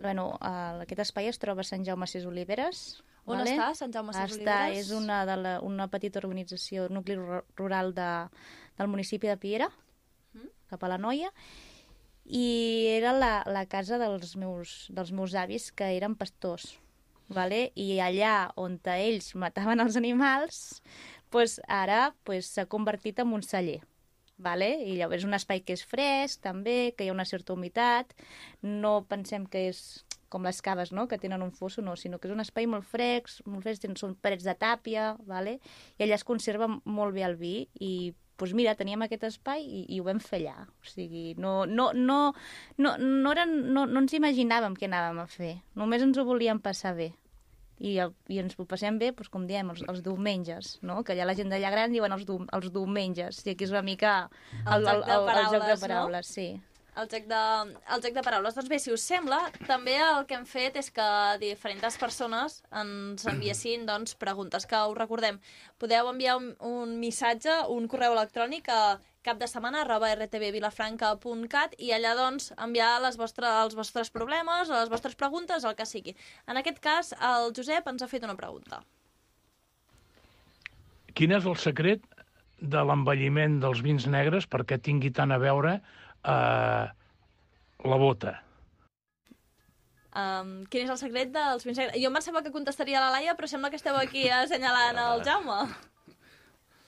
Bueno, 0.00 0.36
uh, 0.42 0.82
aquest 0.84 1.00
espai 1.06 1.28
es 1.30 1.38
troba 1.40 1.62
a 1.64 1.64
Sant 1.68 1.84
Jaume 1.86 2.06
Sis 2.06 2.26
Oliveres. 2.28 3.02
On 3.26 3.38
vale? 3.38 3.54
està, 3.56 3.70
Sant 3.74 3.92
Jaume 3.94 4.12
Ses 4.12 4.36
Està, 4.36 4.58
Oliveres? 4.66 4.84
és 4.86 4.90
una, 4.94 5.22
de 5.26 5.36
la, 5.40 5.54
una 5.64 5.88
petita 5.90 6.20
organització, 6.20 6.88
nucli 6.92 7.16
ru- 7.16 7.42
rural 7.56 7.94
de, 7.96 8.10
del 8.78 8.88
municipi 8.92 9.26
de 9.32 9.36
Piera, 9.40 9.70
Mm. 10.36 10.50
cap 10.68 10.82
a 10.84 10.88
la 10.92 10.98
Noia, 10.98 11.30
i 12.26 12.86
era 12.92 13.12
la, 13.16 13.42
la 13.46 13.62
casa 13.66 13.96
dels 13.96 14.34
meus, 14.36 14.86
dels 14.92 15.12
meus 15.14 15.34
avis, 15.34 15.70
que 15.72 15.86
eren 15.96 16.14
pastors. 16.18 16.74
Vale? 17.28 17.72
I 17.74 17.96
allà 18.04 18.50
on 18.54 18.78
ells 18.84 19.32
mataven 19.34 19.80
els 19.80 19.96
animals, 19.96 20.82
pues, 21.30 21.60
ara 21.66 22.14
pues, 22.22 22.46
s'ha 22.52 22.66
convertit 22.66 23.18
en 23.18 23.32
un 23.32 23.42
celler. 23.42 23.80
Vale? 24.36 24.68
I 24.84 24.98
llavors 24.98 25.22
és 25.22 25.28
un 25.28 25.36
espai 25.36 25.62
que 25.64 25.76
és 25.76 25.84
fresc, 25.86 26.42
també, 26.44 26.92
que 26.96 27.06
hi 27.06 27.08
ha 27.08 27.16
una 27.16 27.24
certa 27.24 27.54
humitat. 27.54 28.12
No 28.60 28.98
pensem 29.08 29.46
que 29.48 29.68
és 29.70 30.04
com 30.28 30.44
les 30.44 30.60
caves, 30.60 30.92
no?, 30.92 31.06
que 31.08 31.18
tenen 31.22 31.42
un 31.42 31.52
fosso, 31.54 31.82
no, 31.82 31.94
sinó 31.96 32.18
que 32.18 32.28
és 32.28 32.34
un 32.34 32.42
espai 32.42 32.66
molt 32.68 32.84
fresc, 32.84 33.46
molt 33.46 33.64
fresc, 33.64 33.86
són 33.96 34.16
parets 34.20 34.44
de 34.44 34.56
tàpia, 34.58 35.14
vale? 35.24 35.58
i 35.96 36.04
allà 36.04 36.18
es 36.18 36.26
conserva 36.26 36.68
molt 36.68 37.14
bé 37.14 37.22
el 37.24 37.36
vi, 37.40 37.56
i 37.80 38.12
doncs 38.36 38.52
mira, 38.52 38.74
teníem 38.76 39.06
aquest 39.06 39.24
espai 39.30 39.62
i, 39.64 39.84
i 39.94 40.00
ho 40.00 40.04
vam 40.04 40.18
fer 40.20 40.42
allà. 40.42 40.66
O 40.66 40.88
sigui, 40.90 41.30
no, 41.40 41.64
no, 41.64 41.92
no, 41.94 42.18
no, 42.76 42.96
no, 42.98 43.32
eren, 43.32 43.54
no, 43.72 43.86
no 43.86 44.02
ens 44.02 44.16
imaginàvem 44.18 44.76
què 44.76 44.90
anàvem 44.90 45.22
a 45.22 45.28
fer, 45.30 45.54
només 45.78 46.04
ens 46.04 46.18
ho 46.18 46.26
volíem 46.28 46.60
passar 46.60 46.96
bé. 46.98 47.14
I, 47.78 47.98
el- 48.00 48.14
i 48.32 48.38
ens 48.40 48.54
ho 48.58 48.64
passem 48.64 48.96
bé, 48.98 49.10
doncs, 49.12 49.28
com 49.28 49.46
diem, 49.46 49.68
els, 49.70 49.82
els 49.88 50.00
diumenges, 50.02 50.78
no? 50.82 51.02
que 51.04 51.12
allà 51.12 51.26
la 51.28 51.34
gent 51.36 51.50
d'allà 51.52 51.70
gran 51.74 51.92
diuen 51.92 52.12
els, 52.12 52.24
du, 52.24 52.38
els 52.56 52.70
diumenges, 52.72 53.42
i 53.44 53.50
aquí 53.52 53.64
és 53.68 53.74
una 53.74 53.82
mica 53.84 54.30
El 54.64 54.86
joc 54.86 55.04
de 55.04 55.12
el 55.12 55.20
joc 55.20 55.26
paraules, 55.28 55.66
de 55.66 55.74
no? 55.74 55.80
paraules, 55.86 56.26
sí. 56.26 56.48
El 56.96 57.10
joc, 57.12 57.26
de, 57.28 57.40
el 57.92 58.00
joc 58.06 58.14
de 58.16 58.22
paraules. 58.24 58.54
Doncs 58.56 58.70
bé, 58.72 58.78
si 58.80 58.88
us 58.94 59.02
sembla, 59.04 59.42
també 59.68 59.98
el 60.00 60.24
que 60.24 60.32
hem 60.38 60.46
fet 60.48 60.78
és 60.80 60.88
que 60.90 61.08
diferents 61.42 61.98
persones 62.00 62.62
ens 62.72 63.26
enviessin 63.28 63.84
doncs, 63.90 64.14
preguntes 64.16 64.64
que 64.64 64.80
us 64.88 64.96
recordem. 64.96 65.36
Podeu 65.76 66.08
enviar 66.08 66.38
un, 66.40 66.54
un 66.64 66.96
missatge, 66.98 67.52
un 67.68 67.84
correu 67.92 68.16
electrònic 68.16 68.72
a 68.72 68.80
cap 69.26 69.40
de 69.40 69.48
setmana 69.50 69.82
arroba 69.82 70.12
rtbvilafranca.cat 70.14 71.76
i 71.82 71.92
allà 71.96 72.14
doncs 72.18 72.52
enviar 72.56 72.96
les 73.04 73.18
vostres, 73.20 73.50
els 73.64 73.76
vostres 73.78 74.12
problemes, 74.14 74.70
les 74.72 74.92
vostres 74.92 75.18
preguntes, 75.18 75.66
el 75.66 75.76
que 75.78 75.86
sigui. 75.88 76.14
En 76.46 76.60
aquest 76.60 76.78
cas, 76.84 77.12
el 77.18 77.50
Josep 77.56 77.90
ens 77.90 78.06
ha 78.06 78.10
fet 78.10 78.26
una 78.26 78.38
pregunta. 78.38 78.82
Quin 81.16 81.32
és 81.32 81.46
el 81.48 81.56
secret 81.58 82.04
de 82.60 82.82
l'envelliment 82.88 83.58
dels 83.60 83.82
vins 83.84 84.06
negres 84.08 84.48
perquè 84.48 84.78
tingui 84.80 85.12
tant 85.16 85.32
a 85.32 85.40
veure 85.40 85.76
eh, 85.76 86.84
la 87.84 88.00
bota? 88.00 88.36
Um, 90.16 90.62
quin 90.72 90.86
és 90.86 90.92
el 90.92 91.00
secret 91.00 91.32
dels 91.34 91.66
vins 91.66 91.76
negres? 91.76 91.98
Jo 92.00 92.08
em 92.08 92.16
pensava 92.16 92.40
que 92.44 92.54
contestaria 92.54 93.02
la 93.02 93.12
Laia, 93.12 93.34
però 93.36 93.50
sembla 93.50 93.68
que 93.72 93.80
esteu 93.80 93.98
aquí 94.00 94.28
assenyalant 94.38 95.00
el 95.02 95.24
Jaume. 95.26 95.60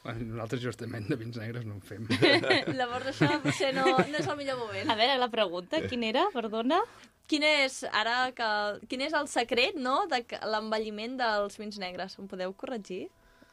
Bueno, 0.08 0.24
nosaltres 0.38 0.62
justament 0.64 1.04
de 1.10 1.16
vins 1.20 1.36
negres 1.36 1.66
no 1.68 1.74
en 1.76 1.82
fem. 1.84 2.06
Llavors 2.78 3.10
això 3.12 3.28
potser 3.42 3.74
no, 3.76 3.84
no 3.92 4.16
és 4.16 4.24
el 4.24 4.38
millor 4.38 4.56
moment. 4.62 4.88
A 4.88 4.96
veure, 4.96 5.18
la 5.20 5.28
pregunta, 5.28 5.82
quina 5.84 6.08
era? 6.08 6.22
Perdona? 6.32 6.80
Quin 7.28 7.44
és, 7.44 7.82
ara 7.92 8.30
que... 8.32 8.48
Quin 8.88 9.04
és 9.04 9.12
el 9.12 9.28
secret, 9.28 9.76
no?, 9.76 10.00
de 10.08 10.22
l'envelliment 10.48 11.18
dels 11.20 11.60
vins 11.60 11.76
negres. 11.82 12.16
Em 12.16 12.28
podeu 12.30 12.54
corregir 12.56 13.10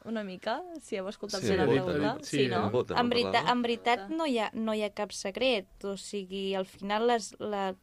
una 0.07 0.23
mica, 0.23 0.61
si 0.85 0.95
heu 0.95 1.09
escoltat 1.11 1.43
Sí, 1.43 1.51
bé 1.51 1.57
la 1.59 1.67
pregunta? 1.67 2.13
sí, 2.21 2.45
sí, 2.45 2.47
no? 2.47 2.69
Bota, 2.71 2.95
en, 2.95 3.09
no 3.09 3.11
verita, 3.11 3.41
en 3.51 3.65
veritat 3.65 4.05
no 4.13 4.27
hi, 4.29 4.37
ha, 4.39 4.51
no 4.53 4.77
hi 4.77 4.85
ha 4.85 4.91
cap 4.95 5.11
secret, 5.17 5.67
o 5.83 5.97
sigui, 5.99 6.53
al 6.55 6.69
final 6.69 7.09
les, 7.09 7.31
la, 7.41 7.73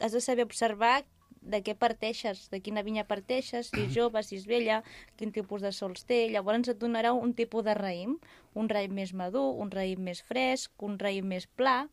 has 0.00 0.14
de 0.14 0.22
saber 0.22 0.46
observar 0.46 1.02
de 1.44 1.60
què 1.62 1.74
parteixes, 1.76 2.48
de 2.50 2.60
quina 2.64 2.82
vinya 2.82 3.04
parteixes, 3.04 3.68
si 3.70 3.84
és 3.84 3.92
jove, 3.92 4.22
si 4.24 4.38
és 4.40 4.46
vella, 4.48 4.82
quin 5.20 5.30
tipus 5.32 5.62
de 5.62 5.70
sols 5.76 6.06
té, 6.08 6.24
llavors 6.32 6.68
et 6.72 6.78
donarà 6.80 7.12
un 7.12 7.34
tipus 7.36 7.64
de 7.66 7.74
raïm, 7.76 8.16
un 8.56 8.68
raïm 8.72 8.94
més 8.96 9.12
madur, 9.12 9.54
un 9.60 9.70
raïm 9.70 10.00
més 10.00 10.22
fresc, 10.24 10.72
un 10.82 10.98
raïm 10.98 11.28
més 11.28 11.46
pla, 11.46 11.84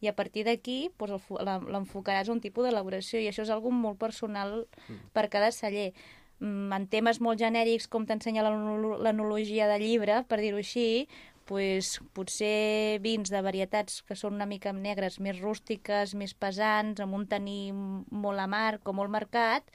i 0.00 0.08
a 0.08 0.12
partir 0.16 0.44
d'aquí 0.44 0.90
doncs, 0.98 1.30
l'enfocaràs 1.70 2.28
a 2.28 2.32
un 2.32 2.40
tipus 2.40 2.66
d'elaboració, 2.66 3.20
i 3.20 3.28
això 3.30 3.44
és 3.46 3.50
algo 3.54 3.70
molt 3.70 3.98
personal 3.98 4.66
per 5.12 5.28
cada 5.28 5.52
celler. 5.52 5.92
Mm, 6.40 6.72
En 6.72 6.86
temes 6.90 7.20
molt 7.20 7.38
genèrics, 7.38 7.86
com 7.88 8.04
t'ensenya 8.06 8.42
l'enolo- 8.42 8.98
l'enologia 9.00 9.68
de 9.70 9.78
llibre, 9.78 10.24
per 10.28 10.40
dir-ho 10.40 10.58
així, 10.58 11.06
pues, 11.48 11.98
potser 12.16 13.00
vins 13.04 13.30
de 13.30 13.42
varietats 13.44 14.00
que 14.06 14.16
són 14.16 14.38
una 14.38 14.48
mica 14.48 14.72
negres, 14.72 15.20
més 15.20 15.40
rústiques, 15.40 16.14
més 16.14 16.34
pesants, 16.34 17.00
amb 17.00 17.14
un 17.18 17.26
taní 17.30 17.72
molt 17.74 18.40
amarg 18.40 18.88
o 18.88 18.96
molt 18.96 19.12
marcat, 19.12 19.68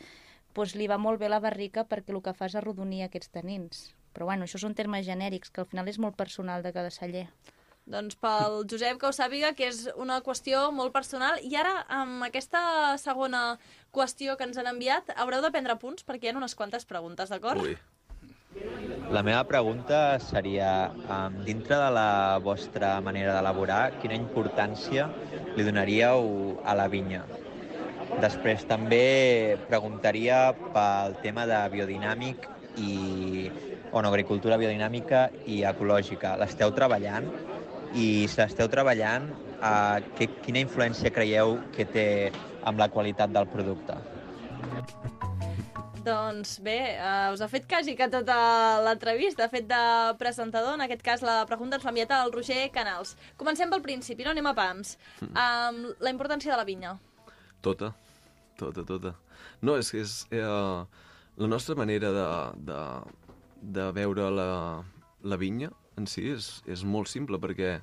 pues, 0.53 0.75
li 0.75 0.89
va 0.89 0.97
molt 0.97 1.21
bé 1.21 1.29
la 1.29 1.41
barrica 1.43 1.85
perquè 1.85 2.15
el 2.15 2.23
que 2.25 2.33
fa 2.33 2.49
és 2.49 2.57
arrodonir 2.59 3.03
aquests 3.05 3.31
tanins. 3.37 3.87
Però 4.13 4.25
bueno, 4.25 4.45
això 4.45 4.59
són 4.59 4.75
termes 4.75 5.05
genèrics, 5.05 5.53
que 5.53 5.61
al 5.61 5.69
final 5.69 5.87
és 5.87 5.99
molt 6.01 6.17
personal 6.17 6.65
de 6.65 6.73
cada 6.73 6.89
celler. 6.91 7.27
Doncs 7.89 8.17
pel 8.21 8.59
Josep 8.69 8.99
que 9.01 9.07
ho 9.07 9.13
sàpiga, 9.15 9.53
que 9.57 9.65
és 9.71 9.87
una 9.97 10.19
qüestió 10.25 10.67
molt 10.75 10.93
personal. 10.93 11.39
I 11.41 11.55
ara, 11.57 11.71
amb 11.89 12.25
aquesta 12.27 12.61
segona 13.01 13.57
qüestió 13.95 14.35
que 14.37 14.45
ens 14.45 14.59
han 14.61 14.69
enviat, 14.69 15.09
haureu 15.17 15.41
de 15.41 15.49
prendre 15.55 15.77
punts 15.81 16.05
perquè 16.05 16.29
hi 16.29 16.33
ha 16.33 16.37
unes 16.37 16.53
quantes 16.59 16.85
preguntes, 16.85 17.33
d'acord? 17.33 17.65
Ui, 17.65 17.73
La 19.09 19.23
meva 19.25 19.41
pregunta 19.49 20.19
seria, 20.21 20.91
dintre 21.41 21.77
de 21.81 21.89
la 21.95 22.37
vostra 22.45 22.91
manera 23.01 23.33
d'elaborar, 23.33 23.95
quina 24.03 24.13
importància 24.13 25.07
li 25.55 25.65
donaríeu 25.65 26.59
a 26.61 26.75
la 26.77 26.85
vinya? 26.93 27.23
Després 28.21 28.67
també 28.69 29.57
preguntaria 29.65 30.37
pel 30.75 31.17
tema 31.25 31.47
de 31.49 31.57
biodinàmic 31.73 32.45
i 32.77 33.49
o 33.89 34.01
no, 34.01 34.11
agricultura 34.11 34.61
biodinàmica 34.61 35.25
i 35.49 35.63
ecològica. 35.71 36.35
L'esteu 36.37 36.73
treballant? 36.77 37.31
I 37.97 38.27
si 38.29 38.43
l'esteu 38.43 38.69
treballant, 38.69 39.25
eh, 39.57 40.05
que, 40.19 40.29
quina 40.45 40.61
influència 40.61 41.09
creieu 41.09 41.57
que 41.73 41.89
té 41.97 42.09
amb 42.61 42.77
la 42.77 42.93
qualitat 42.93 43.33
del 43.33 43.49
producte? 43.49 43.97
Doncs 46.05 46.57
bé, 46.63 46.77
uh, 46.95 47.33
us 47.33 47.41
ha 47.43 47.49
fet 47.51 47.65
quasi 47.69 47.95
que 47.99 48.07
tota 48.11 48.37
l'entrevista, 48.85 49.45
ha 49.45 49.51
fet 49.51 49.67
de 49.67 49.81
presentador, 50.21 50.77
en 50.77 50.85
aquest 50.85 51.03
cas 51.05 51.23
la 51.25 51.41
pregunta 51.49 51.77
ens 51.77 51.83
l'ha 51.85 51.93
enviat 51.95 52.13
el 52.19 52.31
Roger 52.35 52.61
Canals. 52.75 53.15
Comencem 53.39 53.71
pel 53.71 53.83
principi, 53.83 54.23
no 54.23 54.31
anem 54.31 54.47
a 54.47 54.55
pams. 54.55 54.95
Um, 55.27 55.83
la 55.99 56.13
importància 56.15 56.53
de 56.53 56.61
la 56.61 56.67
vinya. 56.67 56.95
tota, 57.61 57.91
tota, 58.57 58.85
tota. 58.87 59.13
No, 59.61 59.75
és 59.77 59.91
que 59.91 60.03
és... 60.05 60.23
Eh, 60.31 61.05
la 61.39 61.47
nostra 61.47 61.75
manera 61.75 62.11
de, 62.11 62.27
de, 62.67 62.79
de 63.61 63.91
veure 63.95 64.25
la, 64.29 64.49
la 65.23 65.37
vinya 65.39 65.69
en 65.95 66.07
si 66.07 66.25
és, 66.33 66.49
és 66.67 66.83
molt 66.83 67.07
simple, 67.07 67.39
perquè 67.39 67.77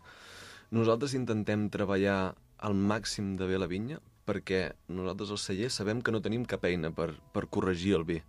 nosaltres 0.77 1.15
intentem 1.17 1.67
treballar 1.73 2.35
al 2.67 2.77
màxim 2.77 3.35
de 3.41 3.49
bé 3.49 3.57
la 3.61 3.69
vinya, 3.71 3.97
perquè 4.27 4.73
nosaltres 4.89 5.31
els 5.35 5.45
cellers 5.49 5.77
sabem 5.81 6.03
que 6.03 6.13
no 6.15 6.21
tenim 6.25 6.45
cap 6.49 6.65
eina 6.67 6.91
per, 6.95 7.13
per 7.33 7.47
corregir 7.49 7.95
el 8.01 8.05
vi. 8.09 8.23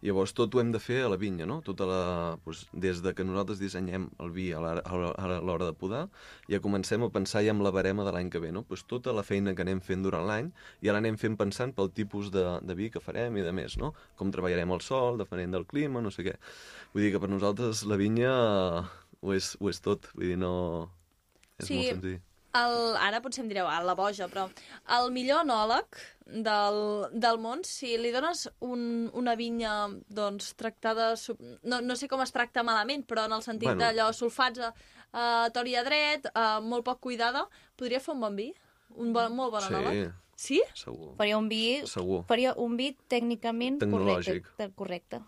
Llavors 0.00 0.32
tot 0.32 0.54
ho 0.56 0.60
hem 0.62 0.70
de 0.72 0.78
fer 0.80 1.02
a 1.04 1.08
la 1.12 1.18
vinya, 1.20 1.44
no? 1.44 1.58
Tota 1.60 1.84
la, 1.84 1.96
doncs, 2.46 2.62
des 2.72 3.02
de 3.04 3.10
que 3.12 3.24
nosaltres 3.28 3.58
dissenyem 3.60 4.06
el 4.24 4.30
vi 4.32 4.46
a 4.56 4.60
l'hora- 4.62 5.66
de 5.66 5.74
podar, 5.76 6.06
ja 6.48 6.60
comencem 6.64 7.02
a 7.04 7.10
pensar 7.12 7.42
ja 7.44 7.52
amb 7.52 7.60
la 7.60 7.68
barema 7.70 8.06
de 8.06 8.14
l'any 8.16 8.30
que 8.32 8.40
ve, 8.40 8.48
no? 8.50 8.62
Doncs 8.70 8.86
tota 8.88 9.12
la 9.12 9.22
feina 9.22 9.52
que 9.54 9.60
anem 9.60 9.82
fent 9.84 10.00
durant 10.06 10.24
l'any 10.24 10.48
ja 10.80 10.94
l'anem 10.96 11.18
fent 11.20 11.36
pensant 11.36 11.74
pel 11.76 11.90
tipus 11.92 12.30
de, 12.32 12.46
de 12.64 12.74
vi 12.78 12.88
que 12.88 13.02
farem 13.04 13.36
i 13.36 13.44
de 13.44 13.52
més, 13.52 13.76
no? 13.76 13.92
Com 14.16 14.32
treballarem 14.32 14.72
el 14.72 14.80
sol, 14.80 15.18
depenent 15.20 15.52
del 15.52 15.66
clima, 15.68 16.00
no 16.00 16.08
sé 16.10 16.24
què. 16.24 16.38
Vull 16.94 17.04
dir 17.04 17.12
que 17.12 17.20
per 17.20 17.28
nosaltres 17.28 17.84
la 17.84 18.00
vinya 18.00 18.32
ho 19.20 19.36
és, 19.36 19.52
ho 19.60 19.68
és 19.68 19.84
tot, 19.84 20.08
vull 20.16 20.32
dir, 20.32 20.38
no... 20.40 20.88
És 21.60 21.66
Sí. 21.68 21.76
molt 21.76 21.90
senzill. 21.92 22.20
El, 22.52 22.96
ara 22.98 23.20
potser 23.22 23.44
em 23.44 23.48
direu, 23.48 23.68
ah, 23.70 23.78
la 23.86 23.94
boja, 23.94 24.26
però 24.26 24.48
el 24.96 25.10
millor 25.14 25.44
enòleg 25.44 26.00
del, 26.26 26.78
del 27.12 27.38
món, 27.38 27.60
si 27.64 27.92
li 27.98 28.10
dones 28.10 28.48
un, 28.66 29.08
una 29.14 29.36
vinya 29.38 29.88
doncs, 30.08 30.54
tractada... 30.58 31.12
sub- 31.16 31.38
No, 31.62 31.78
no 31.80 31.94
sé 31.94 32.08
com 32.10 32.20
es 32.24 32.32
tracta 32.34 32.64
malament, 32.66 33.04
però 33.06 33.26
en 33.28 33.36
el 33.38 33.42
sentit 33.46 33.68
Bueno. 33.70 33.84
d'allò 33.84 34.08
sulfats 34.12 34.58
a, 34.66 34.72
a 35.12 35.28
tori 35.54 35.76
a 35.78 35.84
dret, 35.86 36.26
uh, 36.34 36.58
molt 36.62 36.84
poc 36.84 36.98
cuidada, 37.06 37.46
podria 37.78 38.00
fer 38.02 38.14
un 38.16 38.20
bon 38.26 38.34
vi? 38.36 38.48
Un 38.98 39.12
bon, 39.14 39.30
molt 39.38 39.52
bon 39.54 39.68
enòleg? 39.70 40.10
Sí? 40.40 40.58
segur. 40.74 41.12
Faria 41.18 41.36
un 41.38 41.46
vi, 41.50 41.82
Segur. 41.86 42.24
faria 42.26 42.54
un 42.56 42.74
vi 42.76 42.96
tècnicament 43.12 43.78
Tecnològic. 43.84 44.42
correcte. 44.56 44.72
correcte. 44.74 45.22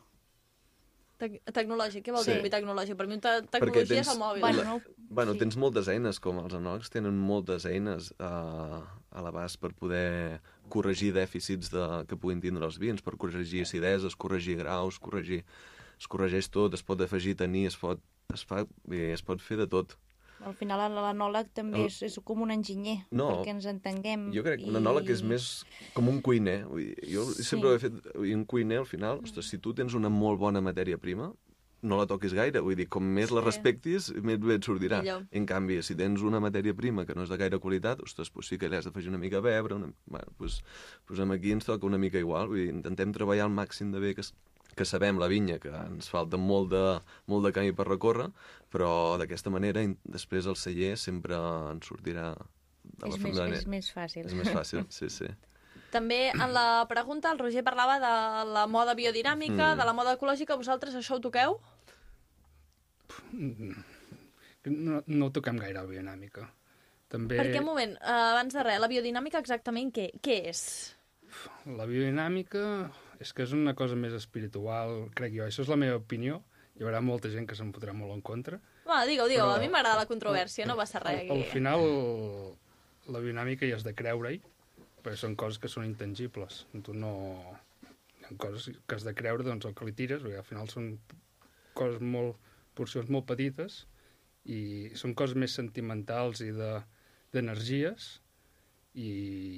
Tec 1.23 1.37
tecnològic, 1.55 2.03
què 2.03 2.15
vol 2.15 2.25
Sí. 2.27 2.35
dir 2.43 2.51
tecnològic? 2.51 2.97
Per 2.99 3.07
mi 3.07 3.21
te 3.23 3.33
tecnologia 3.47 4.01
tens... 4.01 4.09
és 4.09 4.13
el 4.13 4.19
mòbil. 4.19 4.43
Bueno, 4.43 4.63
no- 4.67 5.07
bueno 5.21 5.35
sí. 5.37 5.39
tens 5.45 5.57
moltes 5.57 5.87
eines, 5.93 6.19
com 6.19 6.41
els 6.43 6.57
anòlegs 6.59 6.91
tenen 6.91 7.15
moltes 7.15 7.67
eines 7.71 8.11
uh, 8.19 8.81
a 8.83 9.23
l'abast 9.23 9.61
per 9.63 9.71
poder 9.79 10.41
corregir 10.73 11.13
dèficits 11.15 11.71
de, 11.71 11.85
que 12.11 12.19
puguin 12.19 12.43
tindre 12.43 12.67
els 12.67 12.81
vins, 12.83 13.05
per 13.07 13.15
corregir 13.17 13.63
acideses, 13.63 14.19
corregir 14.19 14.59
graus, 14.65 14.99
corregir... 14.99 15.45
Es 16.03 16.09
corregeix 16.11 16.49
tot, 16.51 16.75
es 16.75 16.83
pot 16.83 16.99
afegir, 17.05 17.37
tenir, 17.39 17.69
es 17.71 17.77
pot, 17.79 18.01
es 18.35 18.43
fa, 18.43 18.65
es 18.91 19.23
pot 19.23 19.39
fer 19.39 19.61
de 19.61 19.69
tot. 19.71 19.95
Al 20.45 20.55
final 20.55 20.81
l'anòleg 20.93 21.53
també 21.55 21.81
El- 21.81 21.87
és, 21.87 22.01
és 22.03 22.19
com 22.25 22.41
un 22.43 22.51
enginyer, 22.51 22.99
No. 23.11 23.29
perquè 23.43 23.51
ens 23.55 23.67
entenguem. 23.67 24.33
Jo 24.35 24.43
crec 24.43 24.61
que 24.61 24.69
un 24.71 24.75
i- 24.75 24.81
anòleg 24.83 25.09
és 25.11 25.23
més 25.23 25.65
com 25.95 26.09
un 26.09 26.21
cuiner. 26.21 26.65
Vull 26.67 26.83
dir, 26.87 26.97
jo 27.15 27.25
Sí. 27.33 27.45
sempre 27.45 27.69
ho 27.71 27.75
he 27.75 27.79
fet... 27.79 27.93
Un 28.17 28.45
cuiner, 28.45 28.79
al 28.79 28.87
final, 28.87 29.21
ostres, 29.23 29.47
si 29.49 29.59
tu 29.59 29.73
tens 29.75 29.95
una 29.95 30.09
molt 30.09 30.39
bona 30.41 30.61
matèria 30.61 30.99
prima, 30.99 31.33
no 31.83 31.97
la 31.97 32.07
toquis 32.07 32.33
gaire. 32.33 32.61
Vull 32.61 32.77
dir, 32.77 32.89
com 32.89 33.03
més 33.03 33.31
la 33.33 33.41
Sí. 33.41 33.47
respectis, 33.47 34.13
més 34.23 34.39
bé 34.39 34.55
et 34.55 34.63
sortirà. 34.65 35.01
Millor. 35.03 35.25
En 35.33 35.47
canvi, 35.47 35.83
si 35.83 35.95
tens 35.97 36.23
una 36.23 36.39
matèria 36.39 36.75
prima 36.75 37.05
que 37.05 37.15
no 37.15 37.23
és 37.25 37.29
de 37.29 37.37
gaire 37.37 37.59
qualitat, 37.59 38.01
ostres, 38.01 38.31
pues 38.31 38.47
sí 38.47 38.57
que 38.59 38.69
li 38.69 38.77
has 38.77 38.85
d'afegir 38.85 39.09
una 39.09 39.19
mica 39.19 39.37
de 39.37 39.43
beure, 39.43 39.75
una... 39.75 39.93
bueno, 40.07 40.27
pues, 40.39 40.63
pues 41.07 41.19
amb 41.19 41.33
aquí 41.33 41.51
ens 41.53 41.65
toca 41.65 41.85
una 41.87 41.99
mica 41.99 42.19
igual. 42.19 42.47
Vull 42.49 42.59
dir, 42.59 42.69
intentem 42.71 43.13
treballar 43.13 43.45
al 43.47 43.51
màxim 43.51 43.91
de 43.91 43.99
bé 43.99 44.15
que, 44.15 44.23
que 44.77 44.85
sabem 44.89 45.19
la 45.21 45.29
vinya, 45.29 45.59
que 45.61 45.69
ens 45.69 46.09
falta 46.09 46.37
molt 46.41 46.71
de, 46.73 46.83
molt 47.27 47.45
de 47.47 47.53
camí 47.53 47.73
per 47.77 47.87
recórrer, 47.89 48.31
però 48.73 49.17
d'aquesta 49.21 49.51
manera 49.53 49.83
després 50.05 50.47
el 50.47 50.57
celler 50.57 50.97
sempre 50.97 51.37
ens 51.71 51.87
sortirà 51.91 52.33
de 52.83 53.07
la 53.07 53.15
És 53.15 53.19
més, 53.21 53.39
és 53.39 53.67
més 53.67 53.91
fàcil. 53.93 54.27
és 54.27 54.35
més 54.35 54.49
fàcil, 54.51 54.87
sí, 54.89 55.09
sí. 55.11 55.29
També 55.93 56.31
en 56.33 56.55
la 56.55 56.87
pregunta 56.89 57.31
el 57.31 57.39
Roger 57.39 57.61
parlava 57.63 57.99
de 58.01 58.13
la 58.53 58.67
moda 58.67 58.95
biodinàmica, 58.97 59.75
Mm. 59.75 59.79
de 59.79 59.85
la 59.85 59.93
moda 59.93 60.15
ecològica. 60.17 60.57
Vosaltres 60.57 60.95
això 60.97 61.19
ho 61.19 61.21
toqueu? 61.21 61.59
No, 64.65 65.03
no 65.07 65.31
toquem 65.35 65.59
gaire 65.61 65.81
la 65.81 65.87
biodinàmica. 65.89 66.47
També 67.13 67.37
Perquè, 67.37 67.59
un 67.61 67.67
moment, 67.67 67.93
eh, 68.01 68.13
abans 68.33 68.55
de 68.55 68.63
res, 68.65 68.79
la 68.81 68.89
biodinàmica 68.89 69.41
exactament 69.43 69.93
què, 69.93 70.09
què 70.23 70.39
és? 70.49 70.63
la 71.67 71.85
biodinàmica 71.89 72.63
és 73.23 73.33
que 73.33 73.45
és 73.47 73.55
una 73.57 73.75
cosa 73.79 73.97
més 73.99 74.15
espiritual, 74.19 75.09
crec 75.19 75.35
jo. 75.37 75.47
Això 75.47 75.65
és 75.65 75.71
la 75.73 75.79
meva 75.81 76.01
opinió. 76.01 76.41
Hi 76.77 76.87
haurà 76.87 77.03
molta 77.05 77.31
gent 77.33 77.47
que 77.49 77.57
se'n 77.59 77.73
fotrà 77.75 77.95
molt 77.97 78.15
en 78.15 78.23
contra. 78.25 78.59
Va, 78.87 79.03
digue-ho, 79.09 79.29
digue-ho. 79.31 79.51
A 79.53 79.61
mi 79.61 79.69
m'agrada 79.73 80.03
la 80.03 80.09
controvèrsia, 80.11 80.67
no 80.69 80.77
passa 80.79 81.03
res. 81.03 81.27
Al, 81.27 81.37
al 81.37 81.45
final, 81.51 81.85
la 83.13 83.21
biodinàmica 83.21 83.69
hi 83.69 83.75
has 83.77 83.85
de 83.87 83.93
creure-hi, 83.99 84.41
perquè 85.03 85.19
són 85.21 85.37
coses 85.39 85.61
que 85.63 85.71
són 85.73 85.87
intangibles. 85.89 86.65
Tu 86.87 86.97
no... 86.97 87.13
Hi 88.23 88.31
ha 88.31 88.35
coses 88.41 88.71
que 88.87 88.97
has 88.97 89.05
de 89.07 89.15
creure, 89.19 89.45
doncs 89.47 89.69
el 89.69 89.77
que 89.77 89.89
li 89.89 89.95
tires, 89.99 90.25
perquè 90.25 90.41
al 90.41 90.49
final 90.49 90.73
són 90.73 90.95
coses 91.79 92.01
molt... 92.01 92.41
porcions 92.73 93.11
molt 93.13 93.27
petites 93.29 93.83
i 94.49 94.91
són 94.97 95.13
coses 95.15 95.37
més 95.37 95.53
sentimentals 95.55 96.41
i 96.41 96.51
de 96.57 96.73
d'energies 97.33 98.07
i, 98.95 99.09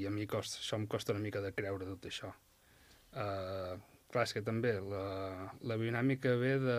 i 0.00 0.06
a 0.06 0.10
mi 0.14 0.26
costa, 0.30 0.60
això 0.62 0.78
em 0.78 0.86
costa 0.90 1.14
una 1.14 1.22
mica 1.22 1.40
de 1.42 1.50
creure 1.54 1.86
tot 1.88 2.06
això. 2.10 2.30
Uh, 3.14 3.76
clar, 4.10 4.24
és 4.26 4.32
que 4.34 4.42
també 4.42 4.72
la, 4.82 5.50
la 5.62 5.76
biodinàmica 5.78 6.34
ve 6.40 6.56
de 6.62 6.78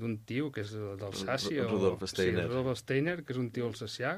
d'un 0.00 0.16
tio 0.26 0.50
que 0.50 0.64
és 0.64 0.72
d'Alsàcia. 0.74 1.62
Ru- 1.64 1.76
Rudolf 1.76 2.02
Steiner. 2.10 2.46
Sí, 2.48 2.50
Rudolf 2.50 2.78
Steiner, 2.80 3.18
que 3.24 3.34
és 3.36 3.38
un 3.38 3.50
tio 3.54 3.68
alsacià, 3.70 4.16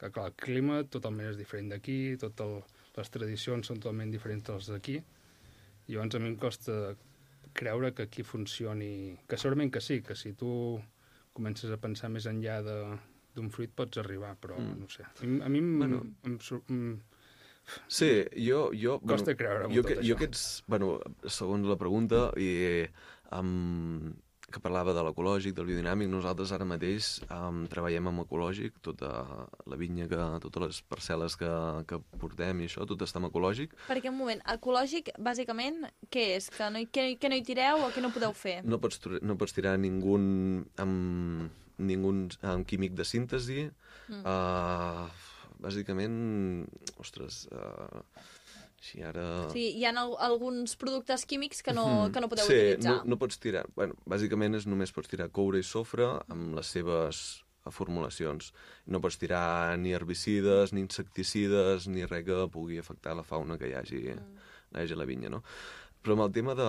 que 0.00 0.10
clar, 0.12 0.26
el 0.30 0.36
clima 0.36 0.82
totalment 0.92 1.30
és 1.30 1.38
diferent 1.40 1.70
d'aquí, 1.72 2.16
tot 2.20 2.40
el, 2.44 2.58
les 2.98 3.10
tradicions 3.12 3.66
són 3.70 3.80
totalment 3.80 4.12
diferents 4.12 4.44
de 4.48 4.56
les 4.58 4.68
d'aquí. 4.74 4.98
I 5.88 5.94
llavors 5.96 6.14
a 6.16 6.20
mi 6.22 6.28
em 6.34 6.36
costa 6.40 6.76
creure 7.56 7.92
que 7.96 8.04
aquí 8.06 8.22
funcioni... 8.22 9.16
Que 9.28 9.38
segurament 9.40 9.72
que 9.74 9.80
sí, 9.82 10.02
que 10.04 10.14
si 10.14 10.34
tu 10.38 10.50
comences 11.34 11.72
a 11.72 11.80
pensar 11.80 12.10
més 12.12 12.28
enllà 12.30 12.60
de 12.66 12.76
d'un 13.34 13.48
fruit 13.54 13.70
pots 13.72 13.98
arribar, 14.02 14.34
però 14.42 14.56
Mm. 14.58 14.76
no 14.82 14.88
sé. 14.90 15.04
A 15.06 15.24
mi, 15.26 15.40
a 15.40 15.48
mi 15.48 15.58
em, 15.62 15.78
Bueno. 15.78 16.00
em, 16.26 16.38
sur- 16.42 16.62
em, 16.68 16.98
Sí, 17.88 18.10
jo... 18.48 18.70
jo 18.74 18.98
Costa 19.06 19.34
creure 19.38 19.68
amb 19.68 19.74
jo, 19.76 19.82
tot 19.82 19.92
que, 19.92 19.98
això. 20.00 20.08
jo 20.10 20.18
aquests, 20.18 20.42
bueno, 20.70 20.98
segons 21.26 21.66
la 21.70 21.76
pregunta, 21.80 22.28
i, 22.40 22.86
um, 23.36 24.12
que 24.50 24.58
parlava 24.58 24.90
de 24.90 25.02
l'ecològic, 25.06 25.54
del 25.54 25.68
biodinàmic, 25.68 26.08
nosaltres 26.10 26.50
ara 26.50 26.66
mateix 26.66 27.20
um, 27.30 27.60
treballem 27.70 28.08
amb 28.10 28.24
ecològic, 28.24 28.80
tota 28.82 29.10
la 29.70 29.78
vinya, 29.78 30.08
que, 30.10 30.18
totes 30.42 30.64
les 30.64 30.80
parcel·les 30.90 31.36
que, 31.38 31.50
que 31.86 32.00
portem 32.18 32.64
i 32.64 32.66
això, 32.66 32.82
tot 32.90 33.04
està 33.06 33.20
amb 33.22 33.28
ecològic. 33.30 33.76
Perquè, 33.86 34.10
un 34.10 34.18
moment, 34.18 34.42
ecològic, 34.50 35.12
bàsicament, 35.22 35.84
què 36.10 36.24
és? 36.40 36.50
Que 36.50 36.66
no, 36.74 36.82
hi- 36.82 36.90
que, 36.90 37.06
que 37.22 37.30
no 37.30 37.38
hi 37.38 37.46
tireu 37.46 37.86
o 37.86 37.92
que 37.94 38.02
no 38.02 38.10
podeu 38.10 38.34
fer? 38.34 38.56
No 38.66 38.80
pots, 38.82 38.98
no 39.22 39.38
pots 39.38 39.54
tirar 39.54 39.76
ningú 39.78 40.18
amb, 40.18 41.46
ningú 41.78 42.10
amb 42.42 42.66
químic 42.66 42.98
de 42.98 43.06
síntesi. 43.06 43.68
Mm. 44.10 44.24
Uh, 44.26 45.06
bàsicament, 45.60 46.14
ostres, 47.02 47.44
uh, 47.52 48.00
així 48.80 49.02
ara... 49.04 49.26
O 49.44 49.50
sigui, 49.52 49.74
hi 49.76 49.84
ha 49.84 49.92
al 49.92 50.16
alguns 50.24 50.76
productes 50.80 51.26
químics 51.28 51.62
que 51.62 51.74
no, 51.76 51.86
Mhm. 51.86 52.12
que 52.14 52.20
no 52.24 52.28
podeu 52.32 52.46
sí, 52.46 52.56
utilitzar. 52.56 52.96
No, 53.04 53.14
no 53.14 53.18
pots 53.20 53.38
tirar... 53.38 53.66
Bueno, 53.76 53.94
bàsicament 54.08 54.56
és 54.56 54.66
només 54.66 54.92
pots 54.92 55.08
tirar 55.12 55.28
coure 55.28 55.60
i 55.60 55.66
sofre 55.66 56.08
amb 56.28 56.56
les 56.56 56.66
seves 56.66 57.44
formulacions. 57.68 58.54
No 58.86 59.02
pots 59.04 59.18
tirar 59.20 59.76
ni 59.78 59.92
herbicides, 59.92 60.72
ni 60.72 60.80
insecticides, 60.80 61.86
ni 61.92 62.06
res 62.08 62.24
que 62.24 62.48
pugui 62.48 62.80
afectar 62.80 63.14
la 63.14 63.26
fauna 63.26 63.58
que 63.60 63.68
hi 63.68 63.76
hagi, 63.76 64.00
mm. 64.14 64.48
hi 64.72 64.80
hagi 64.80 64.96
a 64.96 65.00
la 65.00 65.08
vinya, 65.08 65.28
no? 65.28 65.42
Però 66.00 66.16
amb 66.16 66.24
el 66.24 66.32
tema 66.32 66.54
de... 66.56 66.66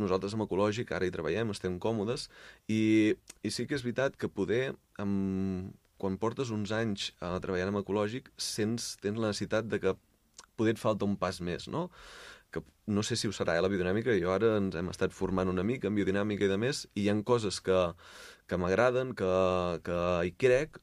Nosaltres 0.00 0.32
amb 0.32 0.46
ecològic 0.46 0.94
ara 0.96 1.04
hi 1.04 1.12
treballem, 1.12 1.52
estem 1.52 1.76
còmodes, 1.78 2.30
i, 2.72 3.12
i 3.44 3.52
sí 3.52 3.66
que 3.68 3.76
és 3.76 3.84
veritat 3.84 4.16
que 4.16 4.32
poder, 4.32 4.70
amb, 5.02 5.74
quan 6.00 6.16
portes 6.20 6.50
uns 6.54 6.72
anys 6.72 7.10
a 7.20 7.34
treballar 7.44 7.68
amb 7.70 7.82
ecològic, 7.82 8.32
sents, 8.40 8.94
tens 9.04 9.20
la 9.20 9.30
necessitat 9.30 9.68
de 9.70 9.78
que 9.82 9.94
poder 10.56 10.74
et 10.76 10.80
falta 10.82 11.06
un 11.08 11.16
pas 11.20 11.38
més, 11.44 11.68
no? 11.68 11.88
que 12.50 12.64
no 12.90 13.04
sé 13.06 13.14
si 13.14 13.28
ho 13.28 13.32
serà, 13.32 13.54
eh, 13.54 13.62
la 13.62 13.68
biodinàmica, 13.70 14.10
jo 14.18 14.32
ara 14.34 14.56
ens 14.58 14.74
hem 14.74 14.88
estat 14.90 15.12
formant 15.14 15.46
una 15.52 15.62
mica 15.62 15.86
en 15.86 15.94
biodinàmica 15.94 16.48
i 16.48 16.50
de 16.50 16.56
més, 16.58 16.80
i 16.98 17.04
hi 17.04 17.10
ha 17.12 17.14
coses 17.22 17.60
que, 17.62 17.76
que 18.50 18.58
m'agraden, 18.58 19.12
que, 19.14 19.28
que 19.86 19.98
hi 20.26 20.32
crec, 20.34 20.80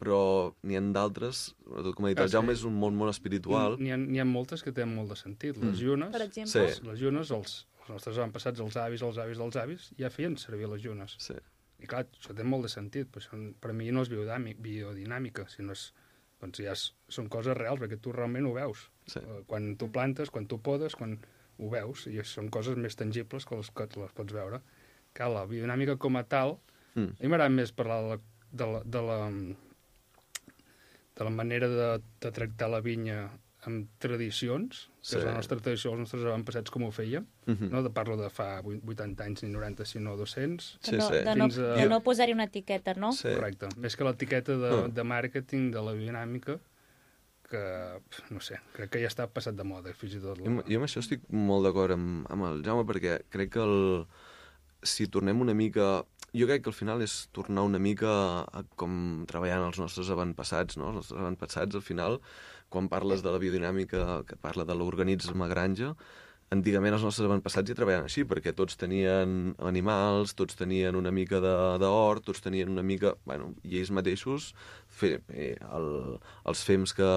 però 0.00 0.54
n'hi 0.64 0.78
ha 0.78 0.82
d'altres, 0.96 1.50
sobretot 1.66 1.98
com 1.98 2.06
ha 2.08 2.14
dit 2.14 2.22
Ah, 2.22 2.24
el 2.24 2.32
Jaume, 2.32 2.54
sí. 2.54 2.62
és 2.62 2.64
un 2.70 2.78
món 2.80 2.96
molt 2.96 3.12
espiritual. 3.12 3.76
N'hi 3.76 3.92
ha, 3.92 3.98
ha 4.24 4.28
moltes 4.30 4.64
que 4.64 4.72
tenen 4.72 4.94
molt 4.96 5.12
de 5.12 5.18
sentit. 5.20 5.58
Les 5.60 5.76
Mm. 5.76 5.84
llunes, 5.84 6.12
Per 6.16 6.22
exemple? 6.24 6.72
Sí. 6.72 6.86
les 6.88 7.00
llunes, 7.04 7.30
els, 7.36 7.66
els 7.82 7.90
nostres 7.92 8.16
avantpassats, 8.16 8.60
els 8.64 8.76
avis, 8.80 9.02
els 9.04 9.18
avis 9.20 9.36
dels 9.44 9.56
avis, 9.60 9.90
ja 10.00 10.08
feien 10.08 10.38
servir 10.40 10.72
les 10.72 10.80
llunes. 10.82 11.18
Sí. 11.20 11.36
I 11.80 11.88
clar, 11.88 12.04
això 12.12 12.34
té 12.36 12.44
molt 12.44 12.66
de 12.66 12.70
sentit, 12.72 13.08
però 13.10 13.22
això, 13.24 13.38
per 13.60 13.72
mi 13.72 13.90
no 13.90 14.02
és 14.04 14.10
biodinàmica, 14.12 15.46
sinó 15.48 15.72
és, 15.72 15.86
doncs 16.40 16.60
ja 16.60 16.72
és, 16.76 16.86
són 17.08 17.28
coses 17.32 17.56
reals, 17.56 17.80
perquè 17.80 17.98
tu 18.00 18.12
realment 18.12 18.46
ho 18.46 18.52
veus. 18.56 18.86
Sí. 19.06 19.20
Eh, 19.20 19.40
Quan 19.48 19.74
tu 19.80 19.88
plantes, 19.92 20.30
quan 20.30 20.46
tu 20.46 20.58
podes, 20.60 20.94
quan 20.96 21.18
ho 21.60 21.70
veus, 21.72 22.06
i 22.08 22.20
són 22.24 22.48
coses 22.52 22.76
més 22.76 22.96
tangibles 22.96 23.44
que 23.48 23.56
les 23.56 23.70
que 23.70 23.88
les 23.96 24.12
pots 24.16 24.32
veure. 24.32 24.60
Que 25.16 25.26
la 25.28 25.46
biodinàmica 25.46 25.96
com 25.98 26.16
a 26.16 26.24
tal, 26.24 26.58
Mm. 26.94 27.12
a 27.14 27.22
mi 27.22 27.28
m'agrada 27.28 27.50
més 27.54 27.70
parlar 27.70 28.00
de 28.02 28.08
la, 28.10 28.18
de 28.50 28.66
la, 28.66 28.80
de 28.82 29.00
la, 29.06 29.18
de 31.16 31.24
la 31.24 31.30
manera 31.30 31.68
de, 31.68 32.02
de 32.20 32.30
tractar 32.34 32.68
la 32.72 32.80
vinya 32.80 33.28
amb 33.68 33.88
tradicions, 33.98 34.86
que 35.00 35.06
Sí. 35.10 35.16
és 35.18 35.24
la 35.24 35.34
nostra 35.34 35.58
tradició, 35.58 35.90
els 35.92 36.00
nostres 36.00 36.22
avantpassats 36.24 36.70
com 36.70 36.84
ho 36.84 36.90
fèiem, 36.92 37.26
Mhm. 37.46 37.70
no 37.70 37.82
de 37.82 37.90
parlo 37.90 38.16
de 38.16 38.30
fa 38.30 38.62
vuit- 38.62 38.82
80 38.84 39.24
anys 39.24 39.42
ni 39.42 39.50
90, 39.50 39.84
sinó 39.84 40.16
200, 40.16 40.78
Sí, 40.80 40.92
de 40.92 40.96
no, 40.98 41.08
sí. 41.08 41.14
de 41.14 41.34
no, 41.36 41.44
Fins 41.44 41.58
a- 41.58 41.74
de 41.76 41.88
no 41.88 42.00
posar-hi 42.02 42.32
una 42.32 42.44
etiqueta, 42.44 42.94
no? 42.94 43.12
Sí. 43.12 43.28
Correcte. 43.28 43.68
Més 43.76 43.96
que 43.96 44.04
l'etiqueta 44.04 44.56
de, 44.56 44.70
Ah. 44.84 44.88
de 44.88 45.02
màrqueting 45.04 45.70
de 45.72 45.82
la 45.82 45.92
biodinàmica, 45.92 46.58
que, 47.50 48.00
no 48.30 48.40
sé, 48.40 48.60
crec 48.72 48.90
que 48.90 49.00
ja 49.02 49.08
està 49.08 49.26
passat 49.28 49.56
de 49.58 49.64
moda, 49.64 49.92
fins 49.92 50.14
i 50.14 50.20
tot. 50.20 50.38
Jo, 50.38 50.44
amb- 50.46 50.64
jo 50.68 50.76
amb 50.78 50.86
això 50.86 51.00
estic 51.02 51.20
molt 51.30 51.64
d'acord 51.66 51.92
amb, 51.92 52.26
amb 52.30 52.44
el 52.44 52.62
Jaume, 52.62 52.84
perquè 52.86 53.22
crec 53.28 53.50
que 53.50 53.58
el, 53.60 54.06
si 54.82 55.06
tornem 55.08 55.40
una 55.40 55.52
mica... 55.54 56.04
Jo 56.32 56.46
crec 56.46 56.62
que 56.62 56.70
al 56.70 56.74
final 56.74 57.02
és 57.02 57.28
tornar 57.32 57.62
una 57.66 57.80
mica 57.80 58.06
a, 58.06 58.60
a 58.60 58.62
com 58.76 59.24
treballant 59.26 59.66
els 59.66 59.80
nostres 59.80 60.08
avantpassats, 60.14 60.76
no? 60.78 60.86
Els 60.92 60.94
nostres 61.00 61.18
avantpassats, 61.20 61.74
al 61.74 61.82
final, 61.82 62.20
quan 62.70 62.88
parles 62.88 63.22
de 63.26 63.30
la 63.34 63.40
biodinàmica, 63.42 64.22
que 64.28 64.36
parla 64.40 64.64
de 64.68 64.74
l'organisme 64.78 65.48
granja, 65.50 65.94
antigament 66.50 66.94
els 66.96 67.04
nostres 67.06 67.28
avantpassats 67.28 67.70
ja 67.70 67.76
treballaven 67.78 68.08
així, 68.08 68.24
perquè 68.26 68.50
tots 68.58 68.74
tenien 68.80 69.52
animals, 69.62 70.32
tots 70.34 70.56
tenien 70.58 70.96
una 70.98 71.12
mica 71.14 71.38
de- 71.44 71.78
d'hort, 71.82 72.24
tots 72.26 72.42
tenien 72.42 72.72
una 72.72 72.82
mica... 72.82 73.12
Bueno, 73.28 73.52
i 73.62 73.78
ells 73.78 73.92
mateixos, 73.94 74.48
fe, 74.88 75.12
eh, 75.30 75.54
el, 75.78 75.86
els 76.50 76.64
fems 76.66 76.94
que, 76.98 77.10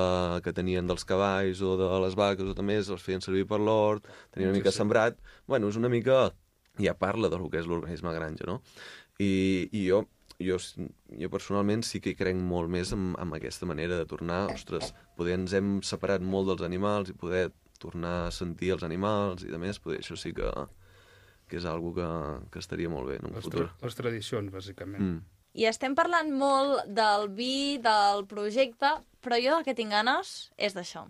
que 0.45 0.53
tenien 0.53 0.85
dels 0.89 1.05
cavalls 1.09 1.63
o 1.65 1.73
de 1.81 1.89
les 2.05 2.17
vaques 2.19 2.45
o 2.51 2.53
també 2.57 2.77
els 2.83 2.93
feien 3.01 3.25
servir 3.25 3.47
per 3.49 3.57
l'hort, 3.61 4.05
tenien 4.31 4.51
una 4.51 4.59
Sí, 4.59 4.61
mica 4.61 4.71
sí. 4.73 4.77
sembrat... 4.83 5.17
Bueno, 5.49 5.69
és 5.73 5.81
una 5.81 5.89
mica... 5.89 6.27
Ja 6.81 6.95
parla 6.97 7.29
del 7.29 7.43
que 7.53 7.59
és 7.61 7.67
l'organisme 7.69 8.09
granja, 8.15 8.45
no? 8.49 8.61
I, 9.21 9.69
i 9.77 9.83
jo, 9.87 9.99
jo, 10.45 10.59
jo 11.19 11.29
personalment 11.33 11.83
sí 11.87 12.01
que 12.03 12.13
hi 12.13 12.19
crec 12.19 12.37
molt 12.37 12.71
més 12.71 12.93
en, 12.95 13.11
en 13.19 13.33
aquesta 13.35 13.67
manera 13.69 13.97
de 13.99 14.07
tornar, 14.09 14.45
ostres, 14.53 14.93
poder 15.17 15.37
ens 15.39 15.53
hem 15.57 15.75
separat 15.85 16.23
molt 16.23 16.51
dels 16.51 16.65
animals 16.67 17.11
i 17.11 17.17
poder 17.17 17.49
tornar 17.79 18.27
a 18.27 18.31
sentir 18.31 18.71
els 18.75 18.83
animals 18.87 19.43
i 19.43 19.51
de 19.51 19.59
més, 19.59 19.79
poder, 19.83 19.99
això 20.03 20.17
sí 20.19 20.33
que, 20.35 20.49
que 21.49 21.59
és 21.59 21.65
algo 21.69 21.93
que, 21.95 22.09
que 22.53 22.61
estaria 22.63 22.91
molt 22.91 23.11
bé 23.11 23.19
en 23.19 23.29
un 23.31 23.37
Les, 23.37 23.47
futur. 23.47 23.67
tra 23.67 23.87
les 23.87 23.99
tradicions, 23.99 24.53
bàsicament. 24.53 25.03
Mm. 25.03 25.23
I 25.53 25.67
estem 25.69 25.93
parlant 25.93 26.31
molt 26.33 26.87
del 26.89 27.27
vi, 27.37 27.77
del 27.83 28.23
projecte, 28.25 28.95
però 29.21 29.37
jo 29.37 29.59
el 29.59 29.67
que 29.67 29.75
tinc 29.77 29.93
ganes 29.93 30.51
és 30.57 30.73
d'això. 30.73 31.05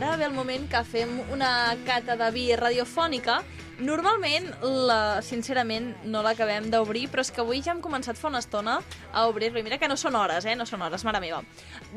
Ara 0.00 0.16
ve 0.16 0.24
el 0.24 0.32
moment 0.32 0.62
que 0.64 0.80
fem 0.88 1.10
una 1.28 1.76
cata 1.84 2.14
de 2.16 2.30
vi 2.32 2.46
radiofònica. 2.56 3.34
Normalment, 3.84 4.46
la, 4.88 5.20
sincerament, 5.20 5.90
no 6.08 6.22
l'acabem 6.24 6.70
d'obrir, 6.72 7.02
però 7.12 7.20
és 7.20 7.28
que 7.28 7.42
avui 7.44 7.60
ja 7.60 7.74
hem 7.74 7.82
començat 7.84 8.16
fa 8.16 8.30
una 8.30 8.40
estona 8.40 8.78
a 9.12 9.26
obrir-lo. 9.28 9.60
I 9.60 9.66
mira 9.66 9.76
que 9.76 9.90
no 9.92 9.98
són 10.00 10.16
hores, 10.16 10.46
eh? 10.48 10.54
No 10.56 10.64
són 10.64 10.80
hores, 10.86 11.04
mare 11.04 11.20
meva. 11.20 11.42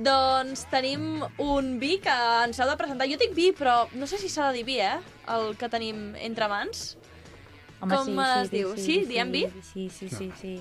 Doncs 0.03 0.65
tenim 0.73 1.23
un 1.39 1.77
vi 1.79 1.93
que 2.03 2.17
ens 2.43 2.59
heu 2.59 2.67
de 2.67 2.75
presentar. 2.81 3.07
Jo 3.07 3.21
dic 3.23 3.31
vi, 3.39 3.53
però 3.55 3.85
no 3.95 4.03
sé 4.11 4.19
si 4.19 4.27
s'ha 4.27 4.51
de 4.51 4.59
dir 4.59 4.67
vi, 4.67 4.81
eh? 4.83 4.99
El 5.31 5.55
que 5.55 5.71
tenim 5.71 6.09
entre 6.27 6.51
mans. 6.51 6.89
Com 7.89 8.19
es 8.23 8.51
diu? 8.51 8.75
Sí? 8.77 9.03
Diem 9.09 9.31
vi? 9.31 9.45
Sí, 9.73 9.89
sí, 9.89 10.09
sí, 10.09 10.31
sí. 10.39 10.55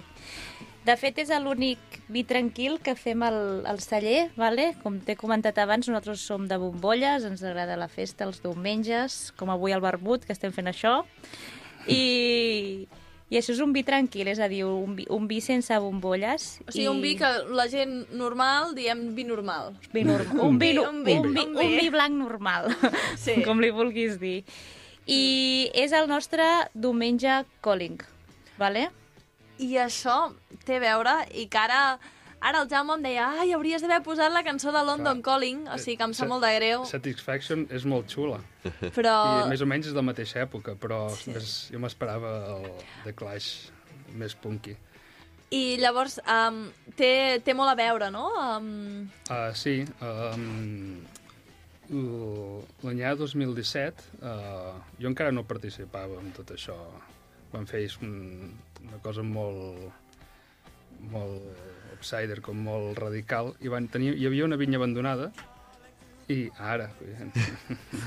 De 0.82 0.96
fet, 0.98 1.20
és 1.22 1.30
l'únic 1.38 1.78
vi 2.10 2.24
tranquil 2.26 2.80
que 2.82 2.96
fem 2.98 3.22
al, 3.22 3.62
al 3.70 3.78
celler, 3.78 4.32
vale? 4.34 4.72
com 4.82 4.96
t'he 4.98 5.14
comentat 5.14 5.60
abans, 5.62 5.86
nosaltres 5.86 6.24
som 6.26 6.48
de 6.50 6.56
bombolles, 6.58 7.22
ens 7.28 7.44
agrada 7.46 7.76
la 7.78 7.86
festa 7.86 8.24
els 8.26 8.42
diumenges, 8.42 9.30
com 9.38 9.50
avui 9.54 9.70
al 9.72 9.80
Barbut, 9.84 10.24
que 10.26 10.34
estem 10.34 10.50
fent 10.50 10.66
això, 10.72 11.04
i, 11.86 12.88
i 13.30 13.38
això 13.38 13.54
és 13.54 13.62
un 13.62 13.72
vi 13.72 13.84
tranquil, 13.86 14.26
és 14.34 14.40
a 14.42 14.48
dir, 14.50 14.64
un 14.66 14.96
vi, 14.98 15.06
un 15.08 15.28
vi 15.30 15.38
sense 15.40 15.78
bombolles. 15.78 16.58
O 16.66 16.74
sigui, 16.74 16.88
un 16.90 17.00
vi 17.04 17.14
que 17.20 17.30
la 17.54 17.68
gent 17.70 18.08
normal 18.18 18.74
diem 18.74 19.12
vi 19.14 19.22
normal. 19.28 19.76
Vi 19.94 20.02
normal. 20.02 20.42
Un, 20.48 20.58
vi, 20.58 20.74
Un 20.78 20.86
un, 20.88 21.02
vi, 21.06 21.12
vi, 21.14 21.18
un, 21.20 21.34
vi, 21.34 21.46
un 21.46 21.56
vi. 21.58 21.66
un 21.70 21.78
vi 21.78 21.90
blanc 21.94 22.18
normal, 22.18 22.72
Sí. 23.22 23.38
com 23.46 23.62
li 23.62 23.70
vulguis 23.70 24.18
dir. 24.18 24.40
I 25.06 25.70
és 25.74 25.92
el 25.92 26.08
nostre 26.10 26.44
diumenge 26.74 27.42
calling, 27.64 27.98
vale? 28.58 28.88
I 29.58 29.76
això 29.82 30.32
té 30.66 30.76
a 30.78 30.82
veure, 30.82 31.14
i 31.34 31.46
que 31.50 31.58
ara, 31.58 31.98
ara 32.40 32.62
el 32.62 32.68
Jaume 32.70 32.94
em 32.96 33.02
deia 33.06 33.26
ai, 33.42 33.52
hauries 33.54 33.82
d'haver 33.82 34.00
posat 34.06 34.32
la 34.32 34.42
cançó 34.46 34.70
de 34.74 34.82
London 34.86 35.20
Clar. 35.22 35.36
Calling, 35.40 35.64
o 35.68 35.78
sigui 35.78 35.96
que 35.98 36.06
em 36.06 36.14
sap 36.14 36.26
Sa- 36.26 36.30
molt 36.30 36.46
de 36.46 36.52
greu, 36.56 36.84
Satisfaction 36.86 37.66
és 37.70 37.84
molt 37.84 38.10
xula. 38.14 38.38
però... 38.96 39.16
I 39.46 39.50
més 39.50 39.62
o 39.62 39.66
menys 39.66 39.90
és 39.90 39.94
de 39.96 39.98
la 40.00 40.06
mateixa 40.06 40.40
època, 40.46 40.76
però. 40.78 41.04
Sí. 41.18 41.34
més, 41.34 41.52
jo 41.74 41.82
m'esperava 41.82 42.32
el 42.54 42.70
The 43.04 43.14
Clash 43.18 43.70
més 44.18 44.34
punky. 44.38 44.76
I 45.52 45.76
llavors 45.82 46.14
um, 46.24 46.62
té, 46.96 47.42
té 47.44 47.52
molt 47.52 47.74
a 47.74 47.76
veure, 47.76 48.08
no? 48.14 48.30
Um, 48.40 49.10
Uh, 49.28 49.50
sí, 49.56 49.82
um, 50.00 51.02
l'any 51.90 53.02
2017 53.18 54.04
uh, 54.22 54.78
jo 55.00 55.10
encara 55.10 55.32
no 55.34 55.42
participava 55.44 56.20
en 56.22 56.30
tot 56.36 56.54
això. 56.54 56.76
Fer 57.68 57.82
un, 58.00 58.52
una 58.86 58.98
cosa 59.04 59.20
molt 59.26 59.90
molt 61.10 61.42
eh, 61.42 61.94
outsider, 61.96 62.40
com 62.40 62.60
molt 62.64 62.98
radical, 63.02 63.52
i 63.60 63.68
van 63.72 63.88
tenir, 63.90 64.14
hi 64.16 64.28
havia 64.28 64.46
una 64.46 64.58
vinya 64.60 64.78
abandonada 64.78 65.32
i 66.30 66.44
ara... 66.62 66.86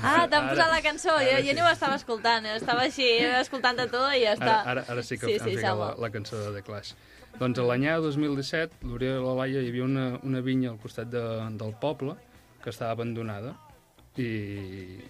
Ah, 0.00 0.24
t'han 0.30 0.48
posat 0.48 0.70
la 0.72 0.80
cançó, 0.84 1.12
jo, 1.20 1.34
ara 1.34 1.42
jo 1.44 1.50
sí. 1.52 1.56
ni 1.58 1.62
ho 1.62 1.68
estava 1.68 1.98
escoltant, 2.00 2.46
eh? 2.48 2.56
estava 2.56 2.86
així, 2.88 3.06
escoltant 3.42 3.78
de 3.78 3.86
tot 3.92 4.08
i 4.16 4.22
ja 4.24 4.32
està. 4.36 4.54
Ara, 4.62 4.72
ara, 4.72 4.86
ara 4.94 5.04
sí 5.04 5.18
que 5.20 5.28
Sí, 5.28 5.36
sí, 5.36 5.38
sí, 5.38 5.44
han 5.44 5.60
ficat 5.60 5.78
la, 5.82 5.90
la 6.00 6.10
cançó 6.14 6.40
de 6.40 6.54
The 6.56 6.64
Clash. 6.66 6.94
Doncs 7.36 7.60
a 7.60 7.66
l'any 7.68 7.84
2017, 8.00 8.80
l'Oriol 8.88 9.20
i 9.20 9.26
la 9.26 9.36
Laia, 9.42 9.60
hi 9.60 9.70
havia 9.70 9.84
una, 9.84 10.06
una 10.24 10.40
vinya 10.44 10.72
al 10.72 10.80
costat 10.80 11.12
de, 11.12 11.22
del 11.60 11.76
poble 11.82 12.16
que 12.64 12.72
estava 12.72 12.96
abandonada 12.96 13.52
i 14.20 15.00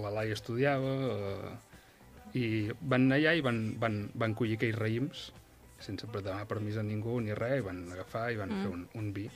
la 0.00 0.10
Laia 0.12 0.36
estudiava 0.36 0.92
eh, 1.12 1.52
i 2.38 2.44
van 2.80 3.06
anar 3.06 3.20
allà 3.20 3.36
i 3.36 3.44
van, 3.44 3.62
van, 3.80 4.02
van 4.16 4.34
collir 4.38 4.56
aquells 4.56 4.78
raïms 4.80 5.30
sense 5.82 6.06
demanar 6.06 6.46
permís 6.48 6.78
a 6.78 6.84
ningú 6.86 7.18
ni 7.20 7.34
res, 7.34 7.58
i 7.58 7.66
van 7.66 7.82
agafar 7.92 8.28
i 8.32 8.38
van 8.38 8.52
mm. 8.54 8.62
fer 8.62 8.70
un, 8.72 8.84
un 9.00 9.10
vi. 9.16 9.26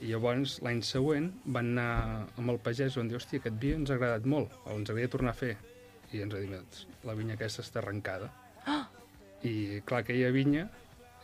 I 0.00 0.10
llavors, 0.10 0.58
l'any 0.64 0.80
següent, 0.86 1.28
van 1.56 1.72
anar 1.76 2.26
amb 2.40 2.52
el 2.52 2.60
pagès 2.64 2.96
i 2.96 3.00
van 3.00 3.10
dir, 3.10 3.18
hòstia, 3.20 3.42
aquest 3.42 3.58
vi 3.62 3.74
ens 3.76 3.92
ha 3.92 3.98
agradat 3.98 4.26
molt, 4.26 4.54
o 4.64 4.74
ens 4.74 4.88
agradaria 4.88 5.12
tornar 5.12 5.34
a 5.34 5.38
fer. 5.38 5.54
I 6.10 6.24
ens 6.24 6.34
ha 6.34 6.40
dit, 6.42 6.50
"Doncs, 6.50 6.86
la 7.06 7.14
vinya 7.14 7.36
aquesta 7.36 7.62
està 7.62 7.78
arrencada. 7.78 8.32
I 9.46 9.80
clar, 9.88 10.02
aquella 10.02 10.32
vinya 10.34 10.66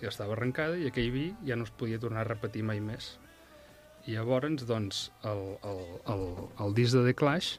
ja 0.00 0.08
estava 0.08 0.36
arrencada 0.36 0.76
i 0.78 0.86
aquell 0.88 1.10
vi 1.12 1.26
ja 1.44 1.56
no 1.56 1.64
es 1.64 1.70
podia 1.70 1.98
tornar 1.98 2.22
a 2.22 2.28
repetir 2.28 2.62
mai 2.62 2.80
més. 2.80 3.18
I 4.06 4.14
llavors, 4.14 4.62
doncs, 4.68 5.10
el, 5.26 5.40
el, 5.66 5.80
el, 6.14 6.24
el 6.62 6.74
disc 6.76 6.94
de 6.94 7.02
The 7.08 7.14
Clash, 7.18 7.56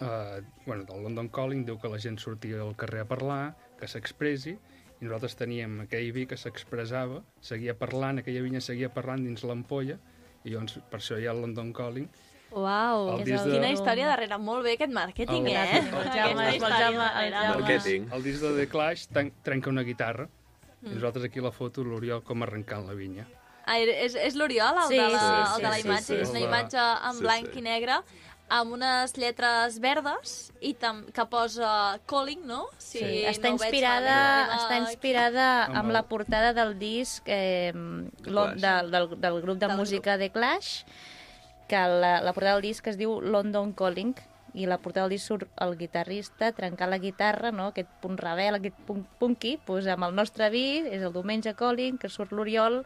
eh, 0.00 0.42
bueno, 0.66 0.84
del 0.84 1.02
London 1.02 1.28
Calling, 1.28 1.64
diu 1.66 1.78
que 1.82 1.88
la 1.90 1.98
gent 1.98 2.18
sortia 2.22 2.60
al 2.62 2.76
carrer 2.78 3.02
a 3.02 3.08
parlar, 3.10 3.56
que 3.80 3.88
s'expressi, 3.90 4.54
i 5.00 5.04
nosaltres 5.08 5.34
teníem 5.36 5.80
aquell 5.84 6.12
vi 6.14 6.26
que 6.30 6.38
s'expressava, 6.38 7.22
seguia 7.42 7.74
parlant, 7.76 8.22
aquella 8.22 8.44
vinya 8.46 8.62
seguia 8.62 8.92
parlant 8.94 9.26
dins 9.26 9.42
l'ampolla, 9.44 9.98
i 10.44 10.52
llavors 10.54 10.78
per 10.90 11.00
això 11.00 11.18
hi 11.18 11.26
ha 11.26 11.32
el 11.34 11.42
London 11.42 11.72
Calling. 11.74 12.06
Uau, 12.54 13.16
El 13.16 13.24
és 13.26 13.42
de- 13.42 13.50
quina 13.56 13.70
història 13.74 14.06
darrere. 14.06 14.36
Molt 14.38 14.62
bé 14.62 14.76
aquest 14.76 14.92
màrqueting, 14.94 15.48
El- 15.48 15.56
eh? 15.56 15.78
el- 15.80 15.94
el 15.98 16.10
Jaume, 16.14 16.44
el 16.54 16.60
Jaume, 16.62 17.06
el. 17.26 17.32
Jaume. 17.34 18.14
El 18.14 18.22
disc 18.22 18.40
de 18.42 18.52
The 18.60 18.68
Clash 18.70 19.08
trenca 19.42 19.70
una 19.70 19.82
guitarra, 19.82 20.28
i 20.84 20.92
nosaltres 20.94 21.24
aquí 21.24 21.40
a 21.40 21.48
la 21.48 21.50
foto 21.50 21.82
l'Oriol 21.82 22.22
com 22.22 22.42
arrencant 22.44 22.86
la 22.86 22.94
vinya. 22.94 23.26
Ah, 23.66 23.78
és, 23.80 24.14
és 24.14 24.34
l'Oriol, 24.36 24.76
el, 24.84 24.88
Sí, 24.90 24.98
de 24.98 25.08
la, 25.08 25.20
sí, 25.20 25.54
el 25.56 25.62
de 25.62 25.68
la 25.68 25.74
sí, 25.80 25.86
imatge. 25.88 26.04
sí, 26.04 26.14
és 26.20 26.28
sí. 26.28 26.34
una 26.36 26.40
imatge 26.44 26.78
en 27.08 27.14
Sí, 27.18 27.22
blanc 27.24 27.50
sí. 27.52 27.58
i 27.58 27.62
negre 27.62 28.00
amb 28.54 28.74
unes 28.76 29.14
lletres 29.16 29.78
verdes 29.80 30.34
i 30.60 30.74
tam 30.76 31.06
que 31.16 31.24
posa 31.32 31.98
Calling, 32.06 32.42
no? 32.46 32.66
Si 32.78 32.98
Sí, 32.98 33.22
no 33.24 33.30
està 33.30 33.48
veig 33.48 33.54
inspirada, 33.56 34.18
malament. 34.18 34.60
està 34.60 34.76
inspirada 34.82 35.46
Amb 35.64 35.76
amb 35.80 35.90
la 35.96 36.02
portada 36.02 36.52
del 36.52 36.78
disc 36.78 37.24
eh, 37.26 37.72
del, 37.72 38.60
del, 38.60 39.08
del 39.20 39.40
grup 39.40 39.58
de 39.58 39.66
Del 39.66 39.76
música 39.78 40.18
de 40.18 40.28
Clash, 40.30 40.84
que 41.68 41.76
la, 41.88 42.20
la 42.20 42.32
portada 42.34 42.58
del 42.58 42.68
disc 42.68 42.86
es 42.86 42.98
diu 43.00 43.16
London 43.22 43.72
Calling, 43.72 44.12
i 44.54 44.66
la 44.70 44.76
portada 44.78 45.08
del 45.08 45.16
disc 45.16 45.26
surt 45.32 45.48
el 45.64 45.72
guitarrista 45.80 46.52
trencant 46.52 46.90
la 46.92 46.98
guitarra, 47.02 47.50
no? 47.50 47.72
aquest 47.72 47.88
punt 48.04 48.18
rebel, 48.20 48.54
aquest 48.60 48.76
punt 48.86 49.06
punky, 49.18 49.56
doncs 49.66 49.88
amb 49.90 50.04
el 50.04 50.14
nostre 50.14 50.50
vi, 50.52 50.84
és 50.92 51.02
el 51.02 51.12
diumenge 51.16 51.56
Calling, 51.58 51.96
que 51.98 52.08
surt 52.12 52.30
l'Oriol 52.30 52.84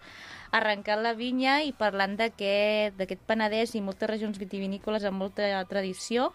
arrencant 0.52 1.02
la 1.02 1.14
vinya 1.14 1.58
i 1.62 1.72
parlant 1.76 2.16
d'aquest 2.18 2.96
d'aquest 2.98 3.20
Penedès 3.28 3.74
i 3.74 3.82
moltes 3.84 4.08
regions 4.10 4.38
vitivinícoles 4.40 5.04
amb 5.04 5.20
molta 5.20 5.48
tradició, 5.68 6.32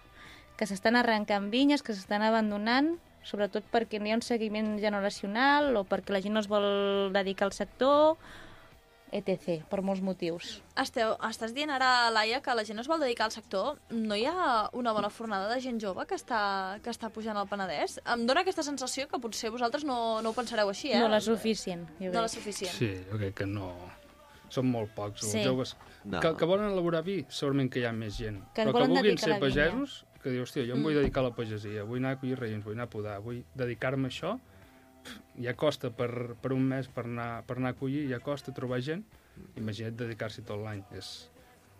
que 0.57 0.67
s'estan 0.69 0.95
arrencant 0.95 1.49
vinyes, 1.51 1.81
que 1.81 1.93
s'estan 1.95 2.21
abandonant, 2.21 2.95
sobretot 3.23 3.63
perquè 3.71 3.99
no 3.99 4.07
hi 4.07 4.11
ha 4.13 4.19
un 4.19 4.25
seguiment 4.25 4.75
generacional 4.83 5.71
o 5.79 5.85
perquè 5.87 6.11
la 6.13 6.21
gent 6.21 6.33
no 6.35 6.41
es 6.43 6.49
vol 6.51 7.11
dedicar 7.15 7.47
al 7.47 7.53
sector, 7.55 8.17
etc., 9.13 9.61
per 9.69 9.83
molts 9.85 10.01
motius. 10.01 10.55
Esteu, 10.81 11.13
estàs 11.29 11.53
dient 11.53 11.69
ara, 11.69 12.09
Laia, 12.09 12.39
que 12.41 12.53
la 12.57 12.63
gent 12.65 12.81
es 12.81 12.87
vol 12.89 12.99
dedicar 12.99 13.27
al 13.27 13.31
sector. 13.35 13.77
No 13.93 14.17
hi 14.17 14.25
ha 14.25 14.69
una 14.73 14.91
bona 14.91 15.11
fornada 15.13 15.47
de 15.53 15.59
gent 15.61 15.77
jove 15.81 16.07
que 16.09 16.17
està, 16.17 16.79
que 16.83 16.89
està 16.89 17.11
pujant 17.13 17.37
al 17.37 17.47
Penedès? 17.47 17.99
Em 18.09 18.25
dóna 18.25 18.41
aquesta 18.41 18.65
sensació 18.65 19.05
que 19.07 19.19
potser 19.21 19.51
vosaltres 19.53 19.85
no, 19.85 20.21
no 20.25 20.33
ho 20.33 20.37
pensareu 20.37 20.69
així, 20.73 20.91
eh? 20.91 20.99
No 20.99 21.11
la 21.13 21.21
suficient, 21.21 21.85
jo 21.99 22.09
No 22.09 22.23
la 22.23 22.27
crec. 22.27 22.39
suficient. 22.39 22.73
Sí, 22.73 22.89
jo 23.11 23.17
crec 23.21 23.37
que 23.43 23.45
no... 23.49 23.71
Són 24.53 24.67
molt 24.69 24.91
pocs, 24.93 25.23
Sí. 25.25 25.39
els 25.39 25.47
joves. 25.47 25.75
No. 26.05 26.19
Que, 26.21 26.33
que 26.37 26.45
volen 26.45 26.69
elaborar 26.69 27.03
vi, 27.03 27.23
segurament 27.29 27.71
que 27.73 27.79
hi 27.81 27.85
ha 27.89 27.93
més 27.95 28.17
gent. 28.19 28.39
Que 28.53 28.65
Però 28.67 28.83
que 28.83 28.87
vulguin 28.91 29.17
ser 29.17 29.39
pagesos, 29.41 30.03
que 30.21 30.29
diu, 30.29 30.43
hòstia, 30.45 30.65
jo 30.67 30.75
em 30.77 30.83
vull 30.83 30.93
Mm. 30.93 31.01
dedicar 31.01 31.23
a 31.23 31.29
la 31.29 31.35
pagesia, 31.35 31.83
vull 31.83 31.97
anar 32.03 32.11
a 32.17 32.19
collir 32.19 32.37
raïms, 32.39 32.63
vull 32.63 32.75
anar 32.77 32.85
a 32.85 32.89
podar, 32.93 33.19
vull 33.21 33.43
dedicar-me 33.55 34.07
a 34.07 34.11
això, 34.11 34.35
ja 35.41 35.53
costa 35.57 35.89
per, 35.91 36.35
per 36.41 36.53
un 36.53 36.63
mes 36.69 36.87
per 36.87 37.05
anar, 37.05 37.43
per 37.47 37.57
anar 37.57 37.73
a 37.73 37.77
collir, 37.79 38.05
ja 38.11 38.19
costa 38.23 38.53
trobar 38.55 38.79
gent, 38.85 39.03
imagina't 39.57 39.97
dedicar-s'hi 39.97 40.43
tot 40.45 40.59
l'any. 40.63 40.83
És, 40.95 41.29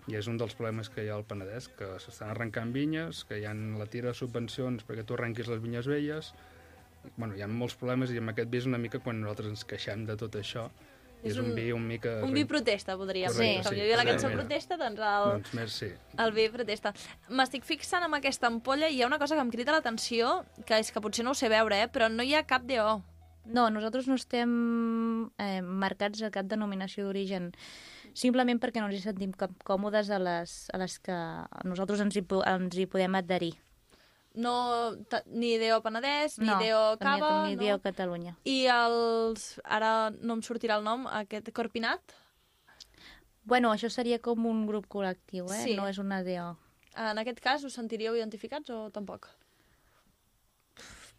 I 0.08 0.18
és 0.20 0.28
un 0.28 0.36
dels 0.36 0.52
problemes 0.58 0.90
que 0.92 1.06
hi 1.06 1.08
ha 1.08 1.16
al 1.16 1.24
Penedès, 1.24 1.70
que 1.78 1.86
s'estan 2.04 2.34
arrencant 2.34 2.74
vinyes, 2.76 3.22
que 3.24 3.38
hi 3.40 3.46
ha 3.48 3.54
la 3.54 3.86
tira 3.86 4.10
de 4.10 4.14
subvencions 4.18 4.84
perquè 4.84 5.06
tu 5.08 5.14
arrenquis 5.16 5.48
les 5.48 5.62
vinyes 5.64 5.88
velles, 5.88 6.34
bueno, 7.16 7.38
hi 7.38 7.42
ha 7.42 7.48
molts 7.48 7.76
problemes 7.80 8.12
i 8.12 8.18
amb 8.20 8.34
aquest 8.34 8.50
vi 8.52 8.58
és 8.58 8.66
una 8.68 8.78
mica 8.78 9.00
quan 9.00 9.22
nosaltres 9.22 9.48
ens 9.54 9.64
queixem 9.64 10.04
de 10.06 10.18
tot 10.18 10.36
això 10.36 10.70
És, 11.24 11.38
un, 11.40 11.54
vi 11.56 11.70
un 11.72 11.86
mica... 11.88 12.18
Un 12.26 12.34
vi 12.36 12.44
protesta, 12.46 12.98
podríem 13.00 13.32
dir. 13.32 13.62
Com 13.64 13.72
sí. 13.72 13.78
hi 13.80 13.84
havia 13.86 13.98
la 14.00 14.06
cançó 14.08 14.28
Sí. 14.28 14.36
protesta, 14.36 14.78
doncs 14.78 15.00
el, 15.00 15.30
Doncs 15.54 15.78
sí. 15.80 15.90
el 16.20 16.34
vi 16.36 16.50
protesta. 16.52 16.92
M'estic 17.30 17.64
fixant 17.64 18.04
en 18.04 18.14
aquesta 18.20 18.48
ampolla 18.52 18.90
i 18.92 18.98
hi 18.98 19.02
ha 19.04 19.08
una 19.08 19.20
cosa 19.22 19.36
que 19.40 19.42
em 19.46 19.52
crida 19.54 19.72
l'atenció, 19.76 20.44
que 20.68 20.80
és 20.84 20.92
que 20.92 21.02
potser 21.02 21.24
no 21.24 21.32
ho 21.32 21.40
sé 21.40 21.50
veure, 21.50 21.82
eh, 21.84 21.88
però 21.88 22.10
no 22.12 22.24
hi 22.24 22.36
ha 22.36 22.44
cap 22.50 22.68
DO. 22.68 23.02
No, 23.46 23.70
nosaltres 23.70 24.08
no 24.08 24.16
estem 24.16 25.30
eh, 25.38 25.62
marcats 25.62 26.22
a 26.24 26.30
cap 26.32 26.48
denominació 26.48 27.04
d'origen, 27.08 27.50
simplement 28.16 28.60
perquè 28.60 28.80
no 28.80 28.88
ens 28.88 29.00
hi 29.00 29.04
sentim 29.04 29.34
cap 29.36 29.52
còmodes 29.68 30.12
a 30.16 30.20
les, 30.20 30.54
a 30.72 30.80
les 30.80 31.00
que 31.04 31.18
nosaltres 31.68 32.00
ens 32.06 32.16
hi, 32.16 32.24
ens 32.52 32.78
hi 32.78 32.86
podem 32.88 33.16
adherir. 33.20 33.56
No, 34.34 34.54
ni 35.30 35.60
DO 35.62 35.78
Penedès, 35.86 36.40
ni 36.42 36.50
no, 36.50 36.58
DO 36.58 36.82
Cava, 37.02 37.32
ni 37.46 37.56
no? 37.56 37.62
DO 37.62 37.78
Catalunya. 37.84 38.34
I 38.50 38.66
els... 38.74 39.60
Ara 39.64 40.10
no 40.16 40.40
em 40.40 40.42
sortirà 40.46 40.80
el 40.82 40.88
nom, 40.88 41.06
aquest 41.22 41.52
Corpinat? 41.54 42.16
Bueno, 43.46 43.74
això 43.76 43.92
seria 43.94 44.18
com 44.24 44.48
un 44.50 44.66
grup 44.66 44.88
col·lectiu, 44.90 45.46
eh? 45.52 45.62
Sí. 45.68 45.78
No 45.78 45.86
és 45.90 46.00
una 46.02 46.24
DO. 46.26 46.50
En 46.98 47.22
aquest 47.22 47.42
cas 47.44 47.64
us 47.68 47.78
sentiríeu 47.78 48.18
identificats 48.18 48.70
o 48.74 48.88
tampoc? 48.94 49.30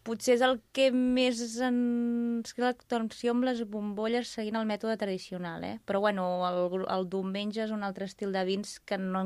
Potser 0.05 0.35
és 0.37 0.43
el 0.45 0.59
que 0.77 0.91
més 0.93 1.41
ens 1.65 2.51
l'atenció 2.61 3.33
amb 3.33 3.47
les 3.49 3.63
bombolles 3.65 4.29
seguint 4.37 4.59
el 4.61 4.69
mètode 4.69 4.99
tradicional, 5.01 5.65
eh? 5.65 5.79
Però 5.89 6.03
bueno, 6.05 6.27
el, 6.49 6.85
el 6.93 7.09
diumenge 7.09 7.63
és 7.65 7.73
un 7.73 7.87
altre 7.87 8.09
estil 8.11 8.35
de 8.35 8.43
vins 8.45 8.77
que 8.85 8.99
no, 9.01 9.25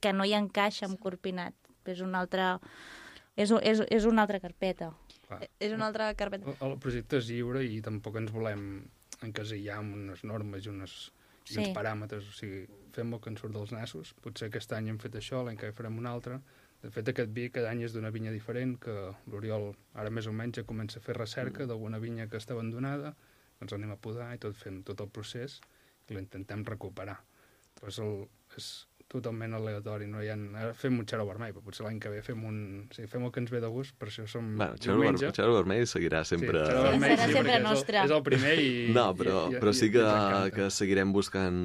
que 0.00 0.12
no 0.12 0.26
hi 0.28 0.34
encaixa 0.36 0.90
amb 0.90 1.00
Corpinat. 1.00 1.56
És 1.88 2.02
una 2.04 2.20
altra... 2.20 2.58
És, 3.40 3.52
és, 3.64 3.80
és 3.88 4.06
una 4.08 4.26
altra 4.26 4.40
carpeta. 4.42 4.90
Clar. 5.26 5.40
És 5.62 5.72
una 5.72 5.88
altra 5.88 6.10
carpeta. 6.18 6.50
El, 6.52 6.72
el 6.72 6.78
projecte 6.82 7.20
és 7.20 7.28
lliure 7.30 7.62
i 7.64 7.80
tampoc 7.84 8.18
ens 8.20 8.32
volem 8.34 8.64
encasillar 9.24 9.78
amb 9.80 9.96
unes 9.96 10.24
normes 10.28 10.66
i, 10.66 10.70
unes, 10.72 10.96
i 11.48 11.54
Sí. 11.54 11.58
uns 11.62 11.74
paràmetres. 11.76 12.26
O 12.28 12.34
sigui, 12.36 12.64
fem 12.94 13.12
el 13.14 13.20
que 13.20 13.30
ens 13.32 13.40
surt 13.42 13.54
dels 13.56 13.72
nassos. 13.72 14.12
Potser 14.24 14.48
aquest 14.50 14.72
any 14.76 14.90
hem 14.92 14.98
fet 15.02 15.16
això, 15.18 15.44
l'any 15.46 15.56
que 15.60 15.70
ve 15.70 15.76
farem 15.76 15.98
un 15.98 16.06
altre. 16.10 16.40
De 16.82 16.88
fet, 16.90 17.08
aquest 17.12 17.32
vi 17.36 17.50
cada 17.52 17.70
any 17.74 17.82
és 17.84 17.92
d'una 17.92 18.10
vinya 18.10 18.32
diferent, 18.32 18.78
que 18.80 18.94
l'Oriol 19.28 19.74
ara 20.00 20.10
més 20.10 20.26
o 20.26 20.32
menys 20.32 20.56
ja 20.56 20.64
comença 20.64 20.98
a 20.98 21.02
fer 21.04 21.16
recerca 21.18 21.66
d'alguna 21.68 21.98
vinya 22.00 22.26
que 22.26 22.38
està 22.40 22.54
abandonada, 22.56 23.14
ens 23.60 23.72
anem 23.76 23.90
a 23.92 23.98
podar 24.00 24.30
i 24.34 24.38
tot 24.40 24.56
fem 24.56 24.78
tot 24.82 25.00
el 25.04 25.10
procés 25.12 25.58
i 26.08 26.14
l'intentem 26.16 26.64
recuperar. 26.64 27.18
Però 27.76 27.92
és, 27.92 27.98
el, 28.00 28.24
és 28.56 28.70
totalment 29.10 29.56
aleatori, 29.58 30.06
no 30.06 30.20
hi 30.22 30.28
ha... 30.30 30.36
Ara 30.60 30.74
fem 30.78 30.94
un 31.00 31.06
xaró 31.10 31.24
vermell, 31.26 31.50
però 31.56 31.64
potser 31.66 31.82
l'any 31.86 31.98
que 32.02 32.12
ve 32.12 32.20
fem 32.22 32.44
un... 32.46 32.58
O 32.86 32.94
sigui, 32.94 33.08
fem 33.10 33.24
el 33.26 33.32
que 33.34 33.40
ens 33.42 33.50
ve 33.50 33.60
de 33.64 33.70
gust, 33.74 33.96
per 33.98 34.06
això 34.10 34.26
som 34.30 34.52
Bueno, 34.54 34.76
Ver 34.78 34.84
diumenge. 34.86 35.30
Xaro 35.34 35.56
Vermell 35.56 35.86
seguirà 35.90 36.20
sempre... 36.28 36.62
Sí, 36.62 36.70
Xaró 36.70 36.84
Sí, 36.84 36.92
vermell, 36.94 37.14
serà 37.16 37.26
sí, 37.26 37.34
sempre 37.34 37.52
és 37.52 37.58
el- 37.58 37.66
nostre. 37.66 38.04
És 38.06 38.14
el 38.16 38.22
primer 38.30 38.54
i... 38.62 38.70
No, 38.98 39.06
però, 39.18 39.36
i, 39.50 39.56
i, 39.56 39.60
però 39.64 39.74
sí 39.74 39.90
que, 39.94 40.06
que 40.54 40.70
seguirem 40.78 41.12
buscant 41.16 41.60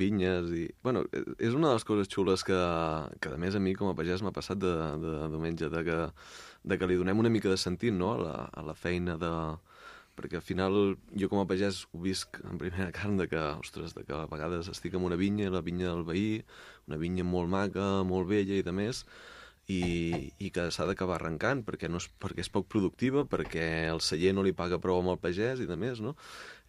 vinyes 0.00 0.50
i... 0.56 0.64
Bueno, 0.82 1.04
és 1.36 1.52
una 1.54 1.68
de 1.70 1.76
les 1.78 1.84
coses 1.92 2.08
xules 2.12 2.44
que, 2.48 2.58
que 3.20 3.34
a 3.36 3.40
més 3.40 3.54
a 3.58 3.60
mi 3.62 3.76
com 3.78 3.92
a 3.92 3.96
pagès 3.98 4.24
m'ha 4.24 4.32
passat 4.34 4.58
de, 4.64 4.72
de 5.04 5.14
diumenge, 5.34 5.68
de 5.72 5.84
que, 5.86 5.98
de 6.72 6.78
que 6.80 6.88
li 6.88 6.96
donem 7.00 7.20
una 7.20 7.30
mica 7.32 7.52
de 7.52 7.60
sentit 7.60 7.92
no? 7.94 8.14
a, 8.16 8.18
la, 8.24 8.36
a 8.48 8.64
la 8.72 8.74
feina 8.78 9.18
de... 9.20 9.32
Perquè 10.18 10.40
al 10.40 10.44
final 10.44 10.76
jo 11.14 11.28
com 11.30 11.40
a 11.40 11.46
pagès 11.46 11.84
ho 11.92 12.02
visc 12.02 12.40
en 12.42 12.58
primera 12.60 12.90
carn 12.98 13.16
de 13.20 13.28
que, 13.30 13.40
ostres, 13.62 13.94
de 13.94 14.04
que 14.04 14.14
a 14.16 14.26
vegades 14.30 14.70
estic 14.72 14.98
en 14.98 15.06
una 15.06 15.18
vinya, 15.20 15.50
la 15.54 15.62
vinya 15.64 15.92
del 15.92 16.04
veí, 16.08 16.44
una 16.90 16.98
vinya 17.00 17.26
molt 17.26 17.50
maca, 17.52 17.88
molt 18.08 18.28
vella 18.30 18.58
i 18.58 18.66
de 18.66 18.74
més, 18.74 19.04
i, 19.68 19.80
i 20.40 20.50
que 20.50 20.68
s'ha 20.72 20.86
d'acabar 20.88 21.18
arrencant 21.18 21.60
perquè, 21.66 21.90
no 21.92 22.00
és, 22.00 22.08
perquè 22.20 22.42
és 22.44 22.50
poc 22.52 22.68
productiva, 22.72 23.26
perquè 23.28 23.66
el 23.92 24.00
celler 24.04 24.32
no 24.34 24.44
li 24.46 24.56
paga 24.56 24.80
prou 24.82 25.02
amb 25.02 25.12
el 25.12 25.20
pagès 25.22 25.60
i 25.60 25.68
de 25.68 25.76
més, 25.76 26.00
no? 26.04 26.16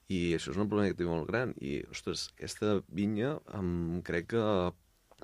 I 0.10 0.34
això 0.36 0.52
és 0.52 0.58
un 0.58 0.68
problema 0.68 0.90
que 0.90 0.98
té 0.98 1.06
molt 1.06 1.28
gran. 1.30 1.54
I, 1.62 1.84
ostres, 1.94 2.30
aquesta 2.36 2.80
vinya 2.90 3.36
em 3.56 4.02
crec 4.06 4.32
que 4.34 4.46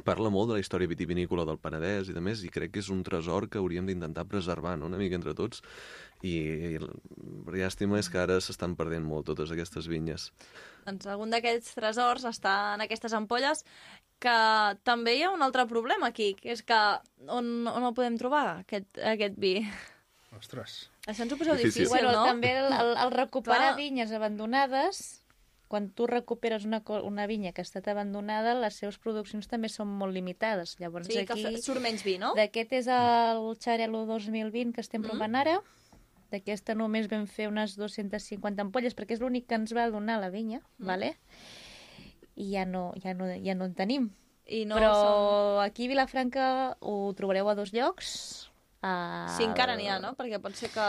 parla 0.03 0.29
molt 0.33 0.49
de 0.49 0.57
la 0.57 0.63
història 0.63 0.89
vitivinícola 0.91 1.45
del 1.47 1.59
Penedès 1.61 2.09
i 2.11 2.15
de 2.15 2.21
més, 2.23 2.43
i 2.43 2.51
crec 2.51 2.73
que 2.75 2.81
és 2.83 2.89
un 2.93 3.03
tresor 3.07 3.47
que 3.49 3.61
hauríem 3.61 3.87
d'intentar 3.87 4.25
preservar, 4.27 4.75
no?, 4.77 4.89
una 4.91 4.99
mica 4.99 5.15
entre 5.15 5.33
tots. 5.37 5.63
I, 6.25 6.35
i 6.75 6.77
la 6.81 7.57
llàstima 7.59 7.99
és 7.99 8.09
que 8.09 8.19
ara 8.19 8.39
s'estan 8.41 8.75
perdent 8.75 9.05
molt 9.05 9.27
totes 9.29 9.51
aquestes 9.53 9.87
vinyes. 9.91 10.31
Doncs 10.85 11.07
algun 11.11 11.33
d'aquests 11.33 11.75
tresors 11.77 12.25
està 12.27 12.75
en 12.75 12.85
aquestes 12.85 13.13
ampolles 13.13 13.63
que 14.19 14.37
també 14.87 15.17
hi 15.17 15.25
ha 15.25 15.33
un 15.33 15.43
altre 15.45 15.67
problema 15.69 16.09
aquí, 16.11 16.33
que 16.39 16.53
és 16.55 16.63
que 16.65 16.79
on, 17.27 17.67
on 17.67 17.83
el 17.83 17.93
podem 17.97 18.17
trobar, 18.17 18.61
aquest, 18.63 18.89
aquest 19.15 19.37
vi? 19.37 19.57
Ostres. 20.35 20.89
Això 21.05 21.23
ens 21.23 21.33
ho 21.33 21.37
poseu 21.37 21.55
Difícil. 21.55 21.85
difícil, 21.85 21.91
bueno, 21.93 22.11
no? 22.15 22.25
també 22.25 22.55
el, 22.57 22.71
el, 22.73 22.95
el 23.05 23.13
recuperar 23.13 23.73
Clar. 23.73 23.77
vinyes 23.77 24.11
abandonades, 24.15 25.03
quan 25.67 25.89
tu 25.89 26.05
recuperes 26.07 26.65
una, 26.65 26.83
una 27.03 27.25
vinya 27.27 27.51
que 27.51 27.61
ha 27.61 27.67
estat 27.67 27.87
abandonada, 27.87 28.53
les 28.59 28.75
seves 28.75 28.97
produccions 29.01 29.47
també 29.47 29.67
són 29.69 29.87
molt 29.87 30.13
limitades. 30.13 30.75
Llavors 30.79 31.07
Sí, 31.07 31.13
que 31.25 31.33
aquí... 31.33 31.43
fe- 31.43 31.61
surt 31.61 31.81
menys 31.81 32.03
vi, 32.05 32.17
no? 32.21 32.33
D'aquest 32.37 32.73
és 32.73 32.87
el 32.87 33.41
Xarelo 33.59 34.05
2020 34.05 34.73
que 34.73 34.81
estem 34.81 35.01
Mm. 35.01 35.09
provant 35.09 35.35
ara. 35.35 35.59
D'aquesta 36.31 36.73
només 36.75 37.07
vam 37.09 37.27
fer 37.27 37.47
unes 37.47 37.75
250 37.77 38.61
ampolles, 38.61 38.95
perquè 38.95 39.13
és 39.13 39.19
l'únic 39.21 39.45
que 39.47 39.55
ens 39.55 39.73
va 39.75 39.89
donar 39.89 40.19
la 40.21 40.29
vinya, 40.29 40.61
Mm. 40.77 40.85
vale? 40.85 41.15
i 42.35 42.51
ja 42.51 42.65
no, 42.65 42.93
ja, 43.01 43.13
no, 43.13 43.25
ja 43.31 43.53
no 43.55 43.63
en 43.65 43.73
tenim. 43.73 44.09
I 44.45 44.65
no 44.65 44.75
Però 44.75 44.89
són... 44.93 45.63
aquí 45.63 45.85
a 45.85 45.87
Vilafranca 45.87 46.77
ho 46.81 47.13
trobareu 47.15 47.47
a 47.49 47.55
dos 47.55 47.71
llocs. 47.73 48.51
A... 48.85 49.25
Sí, 49.33 49.45
encara 49.47 49.73
n'hi 49.79 49.87
ha, 49.89 49.97
no? 50.03 50.11
Perquè 50.17 50.37
pot 50.43 50.53
ser 50.57 50.69
que... 50.73 50.85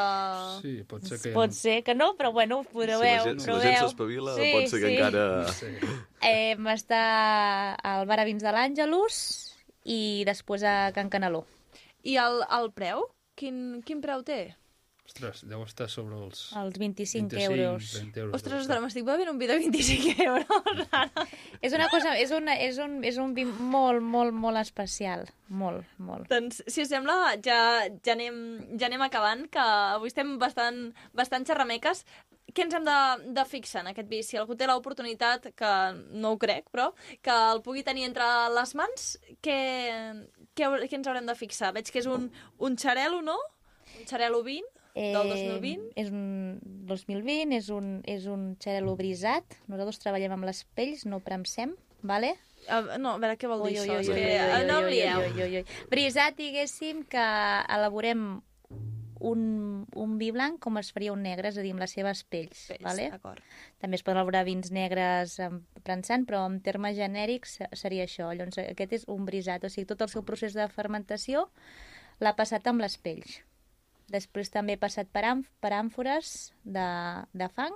Sí, 0.61 0.73
pot 0.89 1.07
ser 1.09 1.19
que... 1.23 1.33
Pot 1.33 1.55
ser 1.57 1.77
que 1.87 1.95
no, 1.97 2.11
però 2.19 2.33
bueno, 2.35 2.59
ho 2.61 2.83
Si 2.83 2.89
la 2.91 2.99
gent, 3.25 3.41
si 3.41 3.49
la 3.49 3.61
gent 3.63 3.79
s'espavila, 3.81 4.35
Sí, 4.37 4.51
pot 4.53 4.69
ser 4.73 4.81
que 4.83 4.91
sí. 4.91 4.97
encara... 4.99 5.25
Sí. 5.57 5.71
Eh, 6.27 6.57
està 6.75 7.01
al 7.81 8.05
Bar 8.11 8.21
a 8.21 8.27
Vins 8.29 8.45
de 8.45 8.53
l'Àngelus 8.53 9.19
i 9.89 10.01
després 10.29 10.67
a 10.67 10.77
Can 10.93 11.09
Canaló. 11.09 11.47
I 12.05 12.19
el, 12.21 12.43
el 12.59 12.73
preu? 12.77 13.07
Quin, 13.39 13.81
quin 13.87 14.05
preu 14.05 14.25
té? 14.27 14.41
Ostres, 15.07 15.45
deu 15.47 15.61
estar 15.63 15.87
sobre 15.87 16.17
els... 16.19 16.41
Els 16.59 16.79
25, 16.83 17.31
25 17.31 17.45
euros. 17.47 17.91
20 18.03 18.21
euros. 18.25 18.35
Ostres, 18.35 18.65
ostres, 18.65 18.81
m'estic 18.83 19.05
bevent 19.07 19.31
un 19.31 19.39
vi 19.39 19.47
de 19.47 19.59
25 19.63 20.15
euros 20.27 20.81
ara. 20.91 21.27
És 21.63 21.77
una 21.79 21.87
cosa, 21.93 22.17
és, 22.19 22.33
una, 22.35 22.57
és, 22.59 22.81
un, 22.83 22.99
és 23.07 23.21
un 23.23 23.35
vi 23.37 23.45
molt, 23.47 24.03
molt, 24.03 24.35
molt 24.35 24.59
especial. 24.59 25.23
Molt, 25.47 25.87
molt. 26.03 26.27
Doncs, 26.33 26.65
si 26.67 26.83
us 26.83 26.91
sembla, 26.91 27.37
ja, 27.39 27.61
ja, 27.87 28.17
anem, 28.17 28.41
ja 28.75 28.91
anem 28.91 29.07
acabant, 29.07 29.47
que 29.53 29.63
avui 29.95 30.11
estem 30.11 30.35
bastant, 30.43 30.89
bastant 31.15 31.47
xerrameques. 31.47 32.03
Què 32.51 32.67
ens 32.67 32.75
hem 32.75 32.87
de, 32.87 32.99
de 33.37 33.45
fixar 33.47 33.85
en 33.85 33.93
aquest 33.93 34.11
vi? 34.11 34.25
Si 34.27 34.41
algú 34.41 34.57
té 34.59 34.67
l'oportunitat, 34.67 35.53
que 35.55 35.75
no 36.19 36.35
ho 36.35 36.41
crec, 36.43 36.67
però, 36.75 36.91
que 37.23 37.43
el 37.55 37.63
pugui 37.63 37.87
tenir 37.87 38.09
entre 38.11 38.27
les 38.59 38.75
mans, 38.79 39.13
què, 39.45 39.61
què, 40.59 40.73
què 40.83 40.99
ens 40.99 41.07
haurem 41.07 41.31
de 41.31 41.39
fixar? 41.39 41.71
Veig 41.77 41.95
que 41.95 42.03
és 42.03 42.11
un, 42.11 42.27
un 42.59 42.81
xarelo, 42.81 43.23
no? 43.23 43.39
Un 44.01 44.09
xarelo 44.11 44.43
20, 44.43 44.76
del 44.97 45.29
2020. 45.29 45.83
Eh, 45.95 46.03
és 46.03 46.09
un 46.11 46.59
2020, 46.89 47.53
és 47.59 47.69
un, 47.71 47.91
és 48.09 48.27
un 48.33 48.57
xarelo 48.63 48.97
brisat. 48.97 49.45
Nosaltres 49.69 50.01
treballem 50.03 50.33
amb 50.39 50.49
les 50.49 50.65
pells, 50.75 51.05
no 51.07 51.21
premsem, 51.21 51.77
vale? 52.03 52.35
Uh, 52.67 52.97
no, 52.99 53.13
a 53.15 53.19
veure 53.23 53.37
què 53.39 53.47
vol 53.47 53.61
dir 53.69 53.77
Ui, 53.77 53.85
ui, 53.85 53.87
això. 53.87 53.95
ui, 53.95 54.01
és 54.01 54.09
ui, 54.11 54.17
ui, 54.17 54.33
eh, 54.41 54.65
no 54.67 54.81
em 54.81 54.89
ui, 54.89 54.97
lieu. 54.97 55.21
ui, 55.23 55.43
ui, 55.45 55.61
ui. 55.61 55.87
Brisat, 55.93 56.35
diguéssim, 56.41 57.05
que 57.07 57.23
elaborem 57.77 58.41
un, 59.21 59.87
un 59.97 60.17
vi 60.21 60.31
blanc 60.35 60.59
com 60.61 60.77
es 60.81 60.91
faria 60.93 61.13
un 61.15 61.23
negre, 61.25 61.49
és 61.49 61.57
a 61.59 61.63
dir, 61.65 61.71
amb 61.77 61.81
les 61.85 61.95
seves 61.95 62.25
pells. 62.29 62.67
Pells, 62.73 62.83
vale? 62.85 63.07
També 63.81 63.97
es 63.97 64.03
poden 64.05 64.19
elaborar 64.19 64.43
vins 64.49 64.71
negres 64.75 65.39
em, 65.41 65.61
prensant, 65.87 66.27
però 66.29 66.43
en 66.51 66.59
termes 66.65 66.97
genèrics 66.99 67.57
se- 67.61 67.69
seria 67.79 68.05
això. 68.09 68.29
Llavors, 68.37 68.59
aquest 68.65 68.93
és 68.99 69.07
un 69.09 69.25
brisat, 69.29 69.65
o 69.65 69.71
sigui, 69.73 69.87
tot 69.89 70.03
el 70.05 70.11
seu 70.13 70.25
procés 70.27 70.57
de 70.57 70.67
fermentació 70.69 71.47
l'ha 72.21 72.35
passat 72.37 72.67
amb 72.69 72.81
les 72.85 72.99
pells. 72.99 73.39
Després 74.13 74.51
també 74.55 74.77
ha 74.77 74.83
passat 74.83 75.09
per, 75.11 75.25
àmf 75.27 75.49
per 75.61 75.73
àmfores 75.75 76.53
de, 76.63 76.87
de 77.35 77.49
fang 77.51 77.75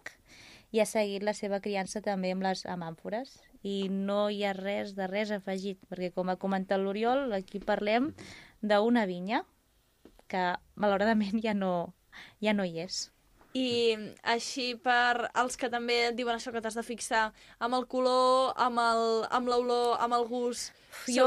i 0.71 0.79
ha 0.79 0.87
seguit 0.87 1.25
la 1.27 1.35
seva 1.35 1.59
criança 1.61 1.99
també 2.05 2.31
amb 2.31 2.45
les 2.47 2.63
amb 2.71 2.87
àmfores. 2.87 3.33
I 3.67 3.89
no 3.91 4.29
hi 4.31 4.45
ha 4.47 4.53
res 4.55 4.95
de 4.97 5.09
res 5.11 5.33
afegit, 5.35 5.81
perquè 5.91 6.13
com 6.15 6.31
ha 6.31 6.39
comentat 6.41 6.79
l'Oriol, 6.81 7.33
aquí 7.37 7.59
parlem 7.61 8.13
d'una 8.63 9.07
vinya 9.11 9.43
que 10.31 10.45
malauradament 10.79 11.43
ja 11.43 11.53
no, 11.59 11.93
ja 12.41 12.55
no 12.55 12.65
hi 12.65 12.79
és. 12.87 13.09
I 13.59 13.97
així 14.23 14.77
per 14.79 15.27
als 15.35 15.57
que 15.59 15.67
també 15.73 16.13
diuen 16.15 16.37
això 16.39 16.53
que 16.55 16.63
t'has 16.63 16.79
de 16.79 16.85
fixar 16.87 17.33
amb 17.59 17.75
el 17.75 17.89
color, 17.91 18.53
amb 18.55 18.79
el- 18.79 19.27
amb 19.31 19.51
l'olor, 19.51 19.97
amb 19.99 20.15
el 20.15 20.29
gust... 20.31 20.71
Jo 21.11 21.27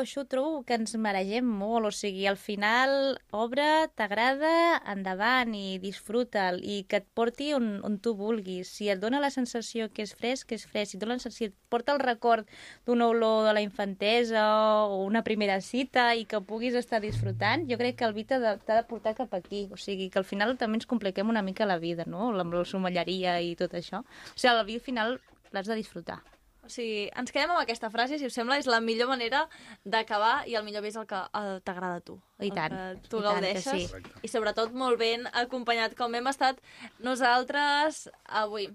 això 0.00 0.22
ho 0.22 0.26
trobo 0.28 0.62
que 0.66 0.76
ens 0.78 0.94
maregem 1.00 1.46
molt, 1.46 1.88
o 1.88 1.92
sigui, 1.94 2.24
al 2.28 2.38
final 2.40 3.18
obre, 3.36 3.66
t'agrada, 3.98 4.80
endavant 4.90 5.54
i 5.56 5.78
disfruta'l 5.82 6.60
i 6.64 6.82
que 6.88 7.02
et 7.02 7.06
porti 7.16 7.52
on, 7.56 7.78
on 7.86 7.98
tu 8.02 8.14
vulguis. 8.18 8.70
Si 8.70 8.88
et 8.92 9.00
dona 9.02 9.20
la 9.22 9.30
sensació 9.34 9.90
que 9.92 10.04
és 10.06 10.14
fresc, 10.16 10.48
que 10.50 10.58
és 10.58 10.66
fresc. 10.66 10.94
Si, 10.94 10.98
et 10.98 11.04
dona, 11.04 11.18
si 11.20 11.48
et 11.50 11.56
porta 11.72 11.94
el 11.94 12.02
record 12.02 12.48
d'una 12.88 13.08
olor 13.12 13.48
de 13.48 13.54
la 13.56 13.64
infantesa 13.64 14.44
o 14.88 15.02
una 15.04 15.24
primera 15.26 15.60
cita 15.60 16.10
i 16.16 16.26
que 16.28 16.42
puguis 16.44 16.76
estar 16.78 17.02
disfrutant, 17.04 17.68
jo 17.70 17.80
crec 17.80 18.00
que 18.00 18.08
el 18.08 18.16
vi 18.16 18.26
t'ha 18.28 18.40
de, 18.42 18.82
portar 18.88 19.14
cap 19.18 19.32
aquí. 19.36 19.66
O 19.72 19.80
sigui, 19.80 20.10
que 20.10 20.20
al 20.20 20.28
final 20.28 20.56
també 20.60 20.80
ens 20.80 20.90
compliquem 20.90 21.28
una 21.30 21.44
mica 21.44 21.68
la 21.68 21.78
vida, 21.78 22.08
no? 22.08 22.32
Amb 22.34 22.56
la 22.56 22.64
somelleria 22.68 23.40
i 23.40 23.54
tot 23.58 23.76
això. 23.76 24.04
O 24.04 24.38
sigui, 24.38 24.54
el 24.54 24.64
vi 24.68 24.80
al 24.80 24.88
final 24.92 25.20
plats 25.50 25.70
de 25.70 25.78
disfrutar. 25.78 26.22
O 26.64 26.70
sigui, 26.72 27.10
ens 27.12 27.32
quedem 27.32 27.50
amb 27.52 27.60
aquesta 27.60 27.90
frase, 27.92 28.16
si 28.18 28.24
us 28.24 28.34
sembla, 28.36 28.56
és 28.58 28.68
la 28.70 28.80
millor 28.80 29.10
manera 29.10 29.44
d'acabar 29.84 30.46
i 30.48 30.56
el 30.56 30.64
millor 30.64 30.82
bé 30.84 30.88
és 30.88 30.96
el 30.96 31.06
que 31.06 31.20
t'agrada 31.66 32.00
a 32.00 32.04
tu. 32.04 32.16
I 32.40 32.48
el 32.48 32.56
tant, 32.56 32.72
que 32.72 33.08
tu 33.12 33.20
i 33.20 33.22
tant 33.22 33.44
que 33.44 33.52
gaudeixes. 33.52 33.92
sí. 33.92 34.12
I 34.24 34.32
sobretot 34.32 34.72
molt 34.72 34.98
ben 34.98 35.28
acompanyat, 35.32 35.96
com 35.98 36.14
hem 36.16 36.26
estat 36.32 36.60
nosaltres 37.04 38.08
avui. 38.24 38.70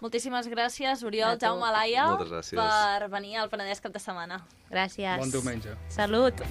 Moltíssimes 0.00 0.48
gràcies, 0.52 1.04
Oriol. 1.06 1.38
Jaume, 1.40 1.70
Laia, 1.72 2.10
per 2.50 3.08
venir 3.12 3.38
al 3.40 3.52
Penedès 3.52 3.80
cap 3.80 3.92
de 3.94 4.02
setmana. 4.02 4.42
Gràcies. 4.72 5.18
Bon 5.20 5.30
diumenge. 5.30 5.76
Salut. 5.88 6.44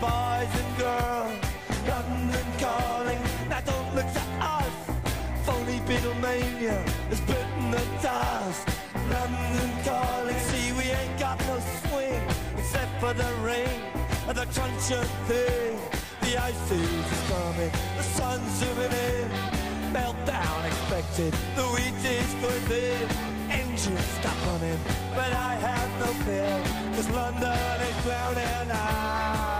Boys 0.00 0.52
and 0.62 0.72
girls. 0.78 1.36
London 1.86 2.46
calling, 2.58 3.20
now 3.50 3.60
don't 3.60 3.94
look 3.94 4.08
to 4.18 4.24
us. 4.40 4.74
Phony 5.44 5.78
Beatlemania 5.88 6.78
has 7.10 7.20
bitten 7.20 7.70
the 7.70 7.84
dust. 8.00 8.66
London 9.12 9.70
calling, 9.84 10.38
see 10.48 10.72
we 10.72 10.84
ain't 10.90 11.18
got 11.18 11.38
no 11.46 11.60
swing 11.84 12.22
except 12.56 12.92
for 13.00 13.12
the 13.12 13.30
rain 13.44 13.80
and 14.26 14.36
the 14.36 14.46
crunch 14.54 14.90
of 14.90 15.06
thing. 15.28 15.76
The 16.22 16.32
ice 16.48 16.70
is 16.70 17.10
coming, 17.28 17.72
the 17.96 18.02
sun's 18.02 18.50
zooming 18.58 18.92
in. 19.08 19.28
Meltdown 19.92 20.64
expected, 20.64 21.32
the 21.56 21.66
wheat 21.74 22.00
is 22.08 22.32
good 22.40 22.62
thin. 22.70 23.08
Engines 23.50 24.08
stop 24.18 24.38
running, 24.46 24.80
but 25.14 25.30
I 25.32 25.54
have 25.68 25.90
no 26.00 26.10
fear, 26.24 26.56
cause 26.94 27.10
London 27.10 27.80
is 27.88 27.96
drowning. 28.04 28.70
I 28.70 29.59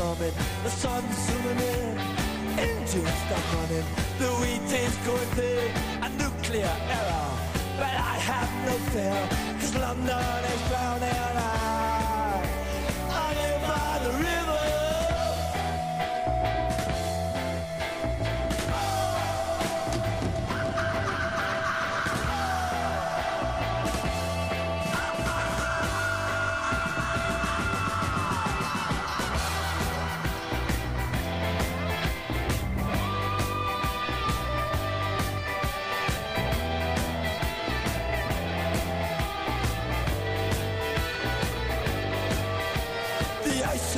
coming, 0.00 0.32
the 0.64 0.70
sun's 0.70 1.14
zooming 1.26 1.60
in. 1.74 1.98
Engines 2.58 3.16
stop 3.24 3.44
running, 3.54 3.86
the 4.20 4.30
wheat 4.40 4.72
is 4.84 4.96
going 5.06 5.30
thin. 5.36 5.70
A 6.06 6.08
nuclear 6.22 6.74
error, 6.98 7.30
but 7.80 7.94
I 8.12 8.16
have 8.30 8.50
no 8.66 8.74
fear, 8.92 9.20
cause 9.60 9.74
London 9.84 10.44
is 10.52 10.62
drowning. 10.68 11.20
I, 11.36 12.42
I 13.24 13.28
live 13.40 13.62
by 13.68 13.90
the 14.04 14.12
river. 14.24 14.59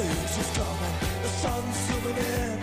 Ice 0.03 0.38
is 0.38 0.57
coming, 0.57 1.23
the 1.23 1.29
sun's 1.29 1.77
zooming 1.87 2.17
in. 2.17 2.62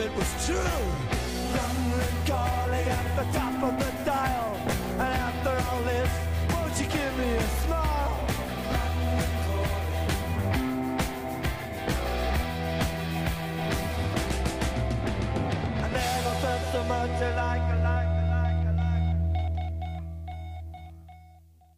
it 0.00 0.12
was 0.16 0.46
true. 0.46 0.82
Running 1.54 2.20
calling 2.26 2.88
at 2.88 3.16
the 3.16 3.38
top 3.38 3.62
of 3.62 3.78
the 3.78 3.90
dial. 4.04 4.56
And 4.94 5.12
after 5.28 5.54
all 5.68 5.82
this, 5.82 6.10
won't 6.52 6.74
you 6.80 6.86
give 6.86 7.18
me 7.18 7.30
a 7.34 7.48
smile? 7.62 8.26
I 15.84 15.88
never 15.92 16.34
felt 16.42 16.62
so 16.72 16.84
much 16.84 17.20
like 17.36 17.79